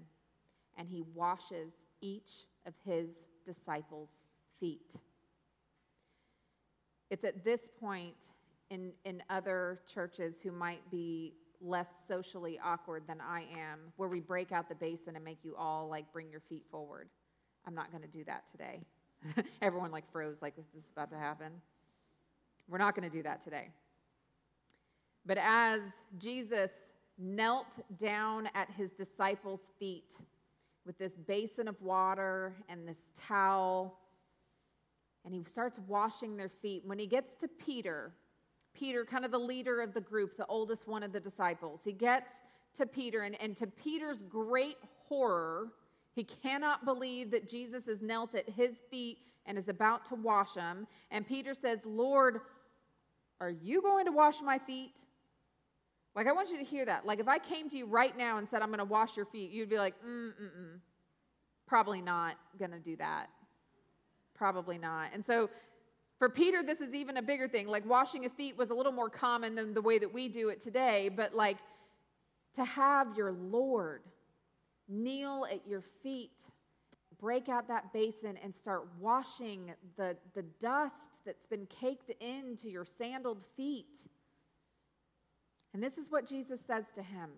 and 0.77 0.87
he 0.87 1.03
washes 1.13 1.73
each 1.99 2.45
of 2.65 2.73
his 2.85 3.09
disciples' 3.45 4.21
feet. 4.59 4.95
It's 7.09 7.23
at 7.23 7.43
this 7.43 7.69
point 7.79 8.31
in, 8.69 8.91
in 9.05 9.23
other 9.29 9.79
churches 9.91 10.41
who 10.41 10.51
might 10.51 10.89
be 10.91 11.33
less 11.61 11.87
socially 12.07 12.59
awkward 12.63 13.03
than 13.07 13.21
I 13.21 13.41
am, 13.41 13.79
where 13.95 14.09
we 14.09 14.19
break 14.19 14.51
out 14.51 14.69
the 14.69 14.75
basin 14.75 15.15
and 15.15 15.23
make 15.23 15.39
you 15.43 15.55
all 15.55 15.87
like 15.87 16.11
bring 16.11 16.29
your 16.29 16.41
feet 16.41 16.63
forward. 16.69 17.09
I'm 17.65 17.75
not 17.75 17.91
going 17.91 18.03
to 18.03 18.09
do 18.09 18.23
that 18.25 18.43
today. 18.51 18.81
Everyone 19.61 19.91
like 19.91 20.09
froze, 20.11 20.41
like, 20.41 20.55
this 20.55 20.65
is 20.77 20.89
about 20.91 21.09
to 21.11 21.17
happen? 21.17 21.51
We're 22.69 22.77
not 22.77 22.95
going 22.95 23.09
to 23.09 23.15
do 23.15 23.23
that 23.23 23.43
today. 23.43 23.69
But 25.25 25.37
as 25.41 25.81
Jesus 26.17 26.71
knelt 27.17 27.67
down 27.97 28.49
at 28.53 28.69
his 28.71 28.91
disciples' 28.91 29.71
feet 29.79 30.13
with 30.85 30.97
this 30.97 31.13
basin 31.13 31.67
of 31.67 31.81
water 31.81 32.53
and 32.69 32.87
this 32.87 33.11
towel, 33.15 33.97
and 35.27 35.35
he 35.35 35.43
starts 35.45 35.77
washing 35.87 36.37
their 36.37 36.47
feet, 36.47 36.83
when 36.85 36.97
he 36.97 37.05
gets 37.05 37.35
to 37.35 37.49
Peter, 37.49 38.13
Peter, 38.73 39.03
kind 39.03 39.25
of 39.25 39.31
the 39.31 39.37
leader 39.37 39.81
of 39.81 39.93
the 39.93 39.99
group, 39.99 40.37
the 40.37 40.45
oldest 40.45 40.87
one 40.87 41.03
of 41.03 41.11
the 41.11 41.19
disciples, 41.19 41.81
he 41.83 41.91
gets 41.91 42.31
to 42.75 42.85
Peter, 42.85 43.23
and, 43.23 43.39
and 43.41 43.57
to 43.57 43.67
Peter's 43.67 44.21
great 44.21 44.77
horror, 45.09 45.67
he 46.13 46.23
cannot 46.23 46.85
believe 46.85 47.29
that 47.31 47.45
Jesus 47.45 47.89
is 47.89 48.01
knelt 48.01 48.35
at 48.35 48.47
his 48.47 48.83
feet 48.89 49.17
and 49.45 49.57
is 49.57 49.67
about 49.67 50.05
to 50.05 50.15
wash 50.15 50.53
them. 50.53 50.87
And 51.11 51.27
Peter 51.27 51.53
says, 51.53 51.85
Lord, 51.85 52.39
are 53.41 53.51
you 53.51 53.81
going 53.81 54.05
to 54.05 54.13
wash 54.13 54.41
my 54.41 54.57
feet? 54.57 54.97
Like, 56.15 56.27
I 56.27 56.31
want 56.31 56.49
you 56.49 56.57
to 56.57 56.63
hear 56.63 56.85
that. 56.85 57.05
Like, 57.05 57.19
if 57.19 57.27
I 57.27 57.37
came 57.37 57.69
to 57.69 57.77
you 57.77 57.85
right 57.85 58.17
now 58.17 58.37
and 58.37 58.47
said, 58.47 58.61
I'm 58.61 58.69
going 58.69 58.79
to 58.79 58.85
wash 58.85 59.17
your 59.17 59.25
feet, 59.25 59.51
you'd 59.51 59.69
be 59.69 59.77
like, 59.77 59.93
mm, 60.01 60.29
mm, 60.29 60.31
mm. 60.31 60.79
Probably 61.65 62.01
not 62.01 62.37
going 62.57 62.71
to 62.71 62.79
do 62.79 62.95
that. 62.95 63.27
Probably 64.37 64.77
not. 64.77 65.09
And 65.13 65.25
so, 65.25 65.49
for 66.19 66.29
Peter, 66.29 66.63
this 66.63 66.81
is 66.81 66.93
even 66.93 67.17
a 67.17 67.21
bigger 67.21 67.47
thing. 67.47 67.67
Like, 67.67 67.87
washing 67.87 68.25
a 68.25 68.29
feet 68.29 68.57
was 68.57 68.69
a 68.69 68.73
little 68.73 68.91
more 68.91 69.09
common 69.09 69.55
than 69.55 69.73
the 69.73 69.81
way 69.81 69.99
that 69.99 70.11
we 70.11 70.27
do 70.29 70.49
it 70.49 70.61
today. 70.61 71.09
But, 71.09 71.35
like, 71.35 71.57
to 72.55 72.65
have 72.65 73.15
your 73.15 73.31
Lord 73.31 74.01
kneel 74.87 75.45
at 75.51 75.67
your 75.67 75.83
feet, 76.01 76.41
break 77.19 77.49
out 77.49 77.67
that 77.67 77.93
basin, 77.93 78.37
and 78.43 78.55
start 78.55 78.87
washing 78.99 79.73
the, 79.95 80.17
the 80.33 80.43
dust 80.59 81.13
that's 81.25 81.45
been 81.45 81.67
caked 81.67 82.09
into 82.21 82.69
your 82.69 82.85
sandaled 82.85 83.43
feet. 83.55 83.97
And 85.73 85.83
this 85.83 85.97
is 85.97 86.09
what 86.09 86.25
Jesus 86.25 86.59
says 86.65 86.85
to 86.95 87.03
him 87.03 87.29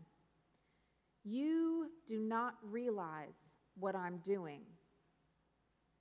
You 1.23 1.89
do 2.07 2.19
not 2.19 2.55
realize 2.63 3.35
what 3.77 3.95
I'm 3.95 4.17
doing, 4.17 4.61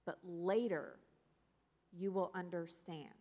but 0.09 0.17
later 0.27 0.97
you 1.93 2.11
will 2.11 2.31
understand. 2.35 3.13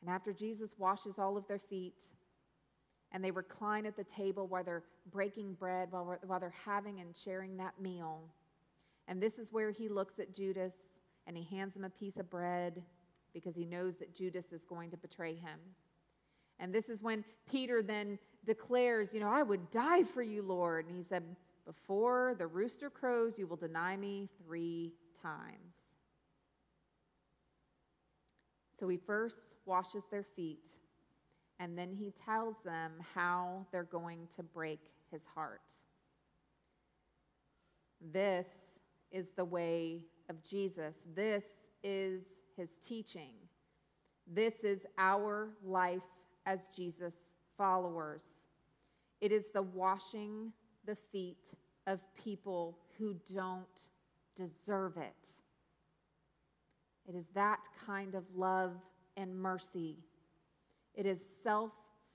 And 0.00 0.08
after 0.08 0.32
Jesus 0.32 0.70
washes 0.78 1.18
all 1.18 1.36
of 1.36 1.46
their 1.46 1.58
feet, 1.58 2.02
and 3.12 3.22
they 3.22 3.30
recline 3.30 3.84
at 3.84 3.94
the 3.94 4.04
table 4.04 4.46
while 4.46 4.64
they're 4.64 4.84
breaking 5.12 5.52
bread, 5.52 5.88
while, 5.92 6.18
while 6.26 6.40
they're 6.40 6.54
having 6.64 7.00
and 7.00 7.14
sharing 7.14 7.58
that 7.58 7.78
meal. 7.78 8.22
And 9.06 9.22
this 9.22 9.38
is 9.38 9.52
where 9.52 9.70
he 9.70 9.90
looks 9.90 10.18
at 10.18 10.34
Judas 10.34 10.72
and 11.26 11.36
he 11.36 11.44
hands 11.44 11.76
him 11.76 11.84
a 11.84 11.90
piece 11.90 12.16
of 12.16 12.30
bread 12.30 12.82
because 13.34 13.54
he 13.54 13.66
knows 13.66 13.98
that 13.98 14.16
Judas 14.16 14.50
is 14.50 14.64
going 14.64 14.90
to 14.92 14.96
betray 14.96 15.34
him. 15.34 15.58
And 16.58 16.74
this 16.74 16.88
is 16.88 17.02
when 17.02 17.22
Peter 17.50 17.82
then 17.82 18.18
declares, 18.46 19.12
You 19.12 19.20
know, 19.20 19.30
I 19.30 19.42
would 19.42 19.70
die 19.70 20.04
for 20.04 20.22
you, 20.22 20.40
Lord. 20.40 20.86
And 20.86 20.96
he 20.96 21.02
said, 21.02 21.22
Before 21.66 22.34
the 22.38 22.46
rooster 22.46 22.90
crows, 22.90 23.38
you 23.38 23.46
will 23.46 23.56
deny 23.56 23.96
me 23.96 24.28
three 24.44 24.92
times. 25.20 25.94
So 28.78 28.88
he 28.88 28.96
first 28.96 29.56
washes 29.64 30.04
their 30.10 30.24
feet, 30.24 30.68
and 31.58 31.78
then 31.78 31.92
he 31.92 32.10
tells 32.10 32.62
them 32.62 32.92
how 33.14 33.66
they're 33.72 33.84
going 33.84 34.28
to 34.36 34.42
break 34.42 34.80
his 35.10 35.22
heart. 35.24 35.62
This 38.12 38.48
is 39.10 39.30
the 39.30 39.44
way 39.44 40.02
of 40.28 40.42
Jesus. 40.42 40.96
This 41.14 41.44
is 41.82 42.24
his 42.56 42.78
teaching. 42.80 43.34
This 44.26 44.64
is 44.64 44.86
our 44.98 45.50
life 45.64 46.02
as 46.46 46.68
Jesus 46.74 47.14
followers. 47.56 48.24
It 49.20 49.32
is 49.32 49.50
the 49.52 49.62
washing 49.62 50.52
the 50.86 50.96
feet 50.96 51.46
of 51.86 52.00
people 52.14 52.78
who 52.98 53.16
don't 53.32 53.90
deserve 54.36 54.96
it. 54.96 55.28
It 57.06 57.14
is 57.14 57.26
that 57.34 57.68
kind 57.86 58.14
of 58.14 58.24
love 58.34 58.72
and 59.16 59.38
mercy. 59.38 59.98
It 60.94 61.06
is 61.06 61.20
self 61.42 61.72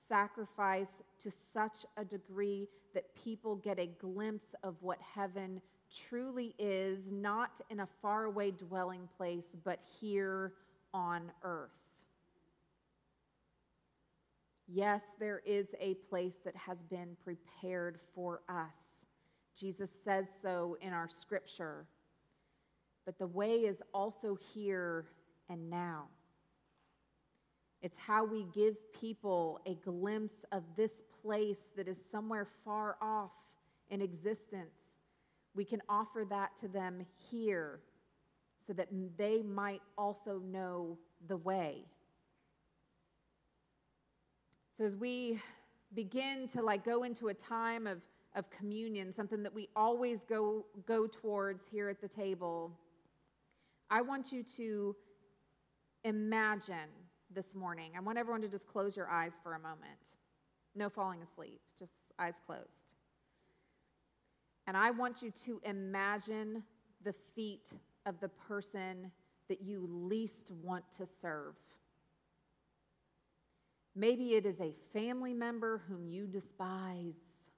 sacrifice 0.08 1.02
to 1.22 1.30
such 1.30 1.86
a 1.96 2.04
degree 2.04 2.68
that 2.94 3.14
people 3.14 3.56
get 3.56 3.78
a 3.78 3.86
glimpse 3.86 4.54
of 4.62 4.74
what 4.80 4.98
heaven 5.00 5.60
truly 6.08 6.54
is, 6.58 7.10
not 7.10 7.60
in 7.70 7.80
a 7.80 7.88
faraway 8.02 8.50
dwelling 8.50 9.08
place, 9.16 9.50
but 9.64 9.80
here 10.00 10.54
on 10.92 11.30
earth. 11.42 11.70
Yes, 14.72 15.02
there 15.18 15.42
is 15.44 15.74
a 15.80 15.94
place 16.08 16.36
that 16.44 16.54
has 16.54 16.82
been 16.84 17.16
prepared 17.24 17.98
for 18.14 18.42
us. 18.48 18.74
Jesus 19.58 19.90
says 20.04 20.28
so 20.40 20.76
in 20.80 20.92
our 20.92 21.08
scripture. 21.08 21.86
But 23.04 23.18
the 23.18 23.26
way 23.26 23.56
is 23.56 23.82
also 23.92 24.38
here 24.54 25.06
and 25.48 25.68
now. 25.68 26.04
It's 27.82 27.98
how 27.98 28.24
we 28.24 28.46
give 28.54 28.76
people 28.92 29.60
a 29.66 29.74
glimpse 29.74 30.44
of 30.52 30.62
this 30.76 31.02
place 31.22 31.70
that 31.76 31.88
is 31.88 31.98
somewhere 32.10 32.46
far 32.64 32.96
off 33.02 33.32
in 33.88 34.00
existence. 34.00 34.98
We 35.54 35.64
can 35.64 35.82
offer 35.88 36.24
that 36.30 36.56
to 36.58 36.68
them 36.68 37.04
here 37.30 37.80
so 38.64 38.72
that 38.74 38.88
they 39.18 39.42
might 39.42 39.82
also 39.98 40.38
know 40.38 40.96
the 41.26 41.38
way. 41.38 41.86
So 44.80 44.86
as 44.86 44.96
we 44.96 45.38
begin 45.92 46.48
to 46.54 46.62
like 46.62 46.86
go 46.86 47.02
into 47.02 47.28
a 47.28 47.34
time 47.34 47.86
of, 47.86 47.98
of 48.34 48.48
communion, 48.48 49.12
something 49.12 49.42
that 49.42 49.52
we 49.52 49.68
always 49.76 50.24
go, 50.24 50.64
go 50.86 51.06
towards 51.06 51.66
here 51.70 51.90
at 51.90 52.00
the 52.00 52.08
table, 52.08 52.72
I 53.90 54.00
want 54.00 54.32
you 54.32 54.42
to 54.56 54.96
imagine 56.04 56.88
this 57.30 57.54
morning. 57.54 57.92
I 57.94 58.00
want 58.00 58.16
everyone 58.16 58.40
to 58.40 58.48
just 58.48 58.66
close 58.66 58.96
your 58.96 59.10
eyes 59.10 59.34
for 59.42 59.52
a 59.52 59.58
moment. 59.58 60.16
No 60.74 60.88
falling 60.88 61.20
asleep, 61.20 61.60
just 61.78 61.92
eyes 62.18 62.40
closed. 62.46 62.94
And 64.66 64.78
I 64.78 64.92
want 64.92 65.20
you 65.20 65.30
to 65.44 65.60
imagine 65.64 66.62
the 67.04 67.12
feet 67.34 67.68
of 68.06 68.18
the 68.18 68.28
person 68.30 69.10
that 69.48 69.60
you 69.60 69.86
least 69.92 70.50
want 70.62 70.84
to 70.96 71.04
serve. 71.04 71.56
Maybe 73.94 74.34
it 74.34 74.46
is 74.46 74.60
a 74.60 74.74
family 74.92 75.34
member 75.34 75.82
whom 75.88 76.06
you 76.06 76.26
despise. 76.26 77.50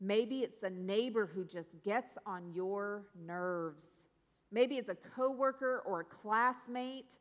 Maybe 0.00 0.40
it's 0.40 0.62
a 0.62 0.70
neighbor 0.70 1.26
who 1.26 1.44
just 1.44 1.70
gets 1.84 2.16
on 2.24 2.52
your 2.52 3.06
nerves. 3.26 3.84
Maybe 4.52 4.76
it's 4.76 4.88
a 4.88 4.94
coworker 4.94 5.82
or 5.84 6.00
a 6.00 6.04
classmate 6.04 7.18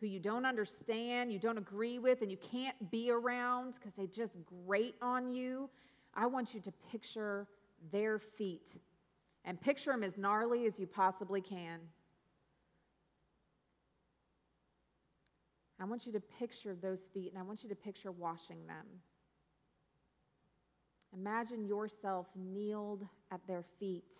who 0.00 0.06
you 0.06 0.20
don't 0.20 0.44
understand, 0.44 1.32
you 1.32 1.38
don't 1.38 1.58
agree 1.58 1.98
with, 1.98 2.22
and 2.22 2.30
you 2.30 2.36
can't 2.36 2.90
be 2.90 3.10
around 3.10 3.74
because 3.74 3.94
they 3.94 4.06
just 4.06 4.36
grate 4.44 4.96
on 5.00 5.28
you. 5.28 5.70
I 6.14 6.26
want 6.26 6.54
you 6.54 6.60
to 6.60 6.72
picture 6.90 7.46
their 7.92 8.18
feet 8.18 8.70
and 9.44 9.60
picture 9.60 9.92
them 9.92 10.02
as 10.02 10.18
gnarly 10.18 10.66
as 10.66 10.78
you 10.78 10.86
possibly 10.86 11.40
can. 11.40 11.80
I 15.80 15.84
want 15.84 16.06
you 16.06 16.12
to 16.12 16.20
picture 16.20 16.74
those 16.74 17.08
feet 17.12 17.30
and 17.30 17.38
I 17.38 17.42
want 17.42 17.62
you 17.62 17.68
to 17.68 17.74
picture 17.74 18.10
washing 18.10 18.66
them. 18.66 18.86
Imagine 21.14 21.64
yourself 21.64 22.26
kneeled 22.34 23.06
at 23.30 23.40
their 23.46 23.64
feet. 23.78 24.14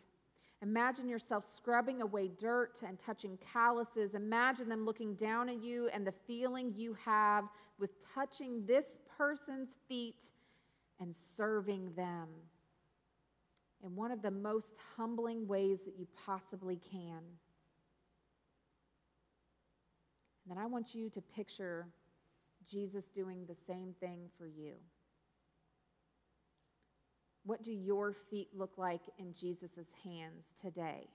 Imagine 0.62 1.08
yourself 1.08 1.44
scrubbing 1.44 2.00
away 2.00 2.28
dirt 2.28 2.80
and 2.86 2.98
touching 2.98 3.38
calluses. 3.52 4.14
Imagine 4.14 4.68
them 4.68 4.86
looking 4.86 5.14
down 5.14 5.48
at 5.48 5.62
you 5.62 5.88
and 5.92 6.06
the 6.06 6.14
feeling 6.26 6.72
you 6.74 6.96
have 7.04 7.44
with 7.78 7.90
touching 8.14 8.64
this 8.64 8.98
person's 9.18 9.76
feet 9.88 10.30
and 10.98 11.14
serving 11.36 11.92
them 11.94 12.28
in 13.84 13.94
one 13.94 14.10
of 14.10 14.22
the 14.22 14.30
most 14.30 14.74
humbling 14.96 15.46
ways 15.46 15.82
that 15.84 15.98
you 15.98 16.06
possibly 16.24 16.76
can. 16.90 17.20
And 20.35 20.35
then 20.46 20.58
I 20.58 20.66
want 20.66 20.94
you 20.94 21.10
to 21.10 21.20
picture 21.20 21.86
Jesus 22.70 23.08
doing 23.08 23.46
the 23.46 23.54
same 23.54 23.94
thing 24.00 24.28
for 24.38 24.46
you. 24.46 24.74
What 27.44 27.62
do 27.62 27.72
your 27.72 28.12
feet 28.12 28.48
look 28.52 28.76
like 28.76 29.02
in 29.18 29.32
Jesus' 29.32 29.92
hands 30.02 30.54
today? 30.60 31.06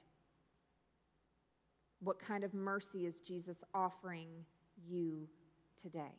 What 1.99 2.19
kind 2.19 2.43
of 2.43 2.53
mercy 2.53 3.05
is 3.05 3.19
Jesus 3.19 3.63
offering 3.73 4.29
you 4.87 5.27
today? 5.81 6.15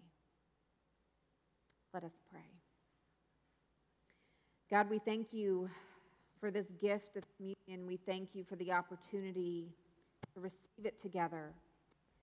Let 1.95 2.05
us 2.05 2.13
pray. 2.31 2.41
God, 4.71 4.89
we 4.89 4.99
thank 4.99 5.33
you 5.33 5.69
for 6.41 6.51
this 6.51 6.67
gift 6.81 7.17
of 7.17 7.25
communion. 7.37 7.87
We 7.87 7.97
thank 7.97 8.35
you 8.35 8.45
for 8.45 8.57
the 8.57 8.73
opportunity 8.73 9.69
to 10.35 10.41
receive 10.41 10.85
it 10.85 10.99
together. 10.99 11.53